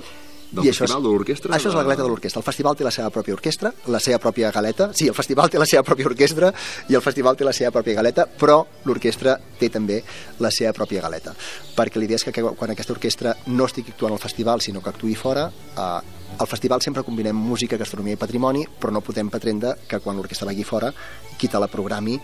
del 0.54 0.68
I 0.68 0.72
festival, 0.72 1.02
és, 1.02 1.04
de 1.04 1.12
l'orquestra? 1.12 1.54
Això 1.58 1.72
és 1.72 1.78
la 1.78 1.84
galeta 1.88 2.06
de 2.06 2.10
l'orquestra. 2.12 2.42
El 2.42 2.48
festival 2.48 2.78
té 2.78 2.86
la 2.86 2.94
seva 2.94 3.10
pròpia 3.14 3.36
orquestra, 3.38 3.74
la 3.90 4.02
seva 4.04 4.20
pròpia 4.22 4.52
galeta. 4.54 4.90
Sí, 4.94 5.10
el 5.10 5.18
festival 5.18 5.50
té 5.50 5.62
la 5.62 5.68
seva 5.70 5.84
pròpia 5.88 6.10
orquestra 6.12 6.54
i 6.90 6.98
el 7.00 7.04
festival 7.06 7.40
té 7.40 7.48
la 7.48 7.56
seva 7.58 7.74
pròpia 7.76 7.98
galeta, 8.00 8.28
però 8.40 8.60
l'orquestra 8.86 9.38
té 9.60 9.70
també 9.74 10.02
la 10.44 10.52
seva 10.54 10.74
pròpia 10.78 11.02
galeta. 11.06 11.34
Perquè 11.76 12.02
l'idea 12.02 12.22
és 12.22 12.28
que 12.28 12.44
quan 12.44 12.74
aquesta 12.74 12.94
orquestra 12.94 13.36
no 13.50 13.66
estigui 13.70 13.96
actuant 13.96 14.14
al 14.14 14.22
festival, 14.22 14.62
sinó 14.62 14.84
que 14.84 14.94
actuï 14.94 15.16
fora, 15.18 15.50
eh, 15.50 16.22
al 16.38 16.48
festival 16.48 16.82
sempre 16.82 17.04
combinem 17.04 17.36
música, 17.36 17.78
gastronomia 17.78 18.18
i 18.18 18.22
patrimoni, 18.22 18.66
però 18.80 18.94
no 18.94 19.04
podem 19.06 19.30
pretendre 19.30 19.76
que 19.88 20.00
quan 20.02 20.18
l'orquestra 20.18 20.48
vagi 20.50 20.66
fora, 20.66 20.94
qui 21.38 21.48
te 21.48 21.60
la 21.62 21.70
programi 21.70 22.20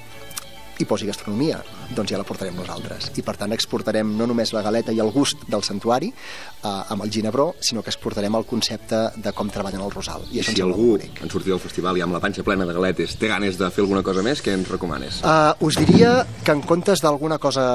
i 0.80 0.88
posi 0.88 1.08
gastronomia, 1.10 1.60
doncs 1.96 2.14
ja 2.14 2.20
la 2.20 2.26
portarem 2.28 2.56
nosaltres. 2.56 3.10
I 3.20 3.24
per 3.26 3.36
tant 3.40 3.54
exportarem 3.56 4.14
no 4.18 4.28
només 4.30 4.54
la 4.56 4.64
galeta 4.66 4.96
i 4.96 5.02
el 5.04 5.12
gust 5.16 5.44
del 5.52 5.64
santuari 5.66 6.12
eh, 6.12 6.68
amb 6.68 7.04
el 7.04 7.12
ginebró, 7.12 7.52
sinó 7.60 7.84
que 7.84 7.92
exportarem 7.92 8.36
el 8.40 8.48
concepte 8.50 9.02
de 9.20 9.34
com 9.36 9.52
treballen 9.52 9.84
el 9.84 9.92
rosal. 9.92 10.26
I, 10.32 10.40
I 10.40 10.48
si 10.48 10.64
algú, 10.64 10.94
en 11.00 11.32
sortir 11.32 11.54
del 11.54 11.64
festival 11.64 12.00
i 12.00 12.06
amb 12.06 12.16
la 12.16 12.24
panxa 12.24 12.46
plena 12.48 12.68
de 12.68 12.76
galetes, 12.76 13.18
té 13.20 13.32
ganes 13.32 13.60
de 13.60 13.70
fer 13.74 13.84
alguna 13.86 14.04
cosa 14.06 14.24
més, 14.26 14.44
què 14.44 14.56
ens 14.56 14.72
recomanes? 14.72 15.22
Uh, 15.24 15.54
us 15.68 15.80
diria 15.80 16.22
que 16.46 16.56
en 16.56 16.64
comptes 16.66 17.04
d'alguna 17.04 17.40
cosa 17.44 17.70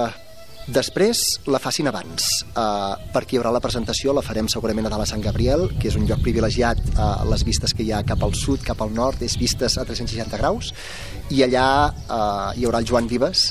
Després 0.64 1.42
la 1.44 1.58
facin 1.60 1.90
abans, 1.90 2.24
uh, 2.56 2.94
perquè 3.12 3.36
hi 3.36 3.38
haurà 3.40 3.50
la 3.52 3.60
presentació, 3.60 4.14
la 4.16 4.22
farem 4.24 4.46
segurament 4.48 4.86
a 4.88 4.92
Dalt 4.94 5.04
a 5.04 5.08
Sant 5.10 5.20
Gabriel, 5.20 5.66
que 5.76 5.90
és 5.90 5.98
un 5.98 6.06
lloc 6.08 6.22
privilegiat, 6.24 6.80
uh, 6.94 7.20
les 7.28 7.44
vistes 7.44 7.76
que 7.76 7.84
hi 7.84 7.92
ha 7.92 8.00
cap 8.08 8.24
al 8.24 8.32
sud, 8.32 8.64
cap 8.64 8.80
al 8.80 8.94
nord, 8.96 9.20
és 9.20 9.36
vistes 9.36 9.76
a 9.76 9.84
360 9.84 10.40
graus, 10.40 10.72
i 11.28 11.44
allà 11.44 11.66
uh, 11.92 12.56
hi 12.56 12.64
haurà 12.64 12.80
el 12.80 12.88
Joan 12.88 13.12
Vives, 13.12 13.50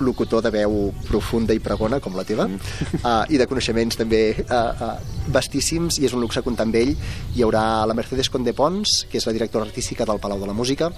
locutor 0.00 0.40
de 0.40 0.54
veu 0.54 0.88
profunda 1.10 1.52
i 1.52 1.60
pregona, 1.60 2.00
com 2.00 2.16
la 2.16 2.24
teva, 2.24 2.48
uh, 2.48 3.22
i 3.28 3.36
de 3.36 3.50
coneixements 3.50 4.00
també 4.00 4.22
uh, 4.48 4.56
uh, 4.56 5.22
vastíssims, 5.28 6.00
i 6.00 6.08
és 6.08 6.16
un 6.16 6.24
luxe 6.24 6.40
comptar 6.46 6.64
amb 6.64 6.80
ell. 6.80 6.96
Hi 7.36 7.44
haurà 7.44 7.84
la 7.84 7.98
Mercedes 7.98 8.32
Conde 8.32 8.56
Pons, 8.56 9.02
que 9.10 9.20
és 9.20 9.28
la 9.28 9.36
directora 9.36 9.68
artística 9.68 10.08
del 10.08 10.24
Palau 10.24 10.40
de 10.40 10.48
la 10.48 10.56
Música, 10.56 10.94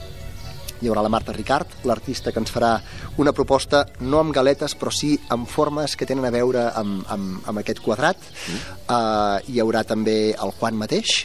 hi 0.80 0.88
haurà 0.88 1.04
la 1.04 1.12
Marta 1.12 1.34
Ricard, 1.36 1.80
l'artista 1.88 2.32
que 2.32 2.40
ens 2.42 2.52
farà 2.52 2.74
una 3.20 3.34
proposta 3.36 3.84
no 4.00 4.20
amb 4.20 4.34
galetes, 4.34 4.74
però 4.78 4.92
sí 4.94 5.14
amb 5.28 5.48
formes 5.48 5.96
que 5.96 6.08
tenen 6.08 6.26
a 6.26 6.34
veure 6.34 6.68
amb, 6.74 7.04
amb, 7.08 7.40
amb 7.48 7.62
aquest 7.62 7.82
quadrat. 7.84 8.20
Mm. 8.20 8.76
Uh, 8.88 9.52
hi 9.52 9.60
haurà 9.62 9.84
també 9.88 10.18
el 10.32 10.54
Juan 10.58 10.78
mateix, 10.80 11.24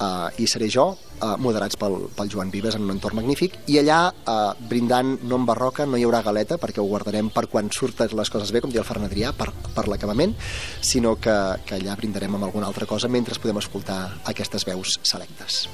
uh, 0.00 0.28
i 0.40 0.48
seré 0.50 0.68
jo, 0.72 0.86
uh, 1.20 1.34
moderats 1.40 1.78
pel, 1.80 1.96
pel 2.16 2.30
Joan 2.32 2.50
Vives 2.52 2.76
en 2.76 2.86
un 2.86 2.94
entorn 2.94 3.20
magnífic, 3.20 3.60
i 3.72 3.78
allà, 3.80 4.00
uh, 4.10 4.52
brindant 4.70 5.16
no 5.28 5.40
en 5.40 5.46
barroca, 5.48 5.86
no 5.86 6.00
hi 6.00 6.06
haurà 6.08 6.22
galeta, 6.26 6.58
perquè 6.60 6.82
ho 6.82 6.88
guardarem 6.88 7.30
per 7.34 7.46
quan 7.52 7.70
surten 7.74 8.16
les 8.16 8.32
coses 8.32 8.52
bé, 8.52 8.64
com 8.64 8.72
diu 8.72 8.82
el 8.82 8.88
Ferran 8.88 9.08
Adrià, 9.08 9.32
per, 9.36 9.50
per 9.76 9.86
l'acabament, 9.88 10.34
sinó 10.80 11.16
que, 11.20 11.36
que 11.66 11.78
allà 11.78 11.96
brindarem 12.00 12.36
amb 12.38 12.48
alguna 12.48 12.70
altra 12.70 12.88
cosa 12.90 13.08
mentre 13.08 13.38
podem 13.40 13.60
escoltar 13.62 14.00
aquestes 14.32 14.66
veus 14.68 14.98
selectes. 15.06 15.66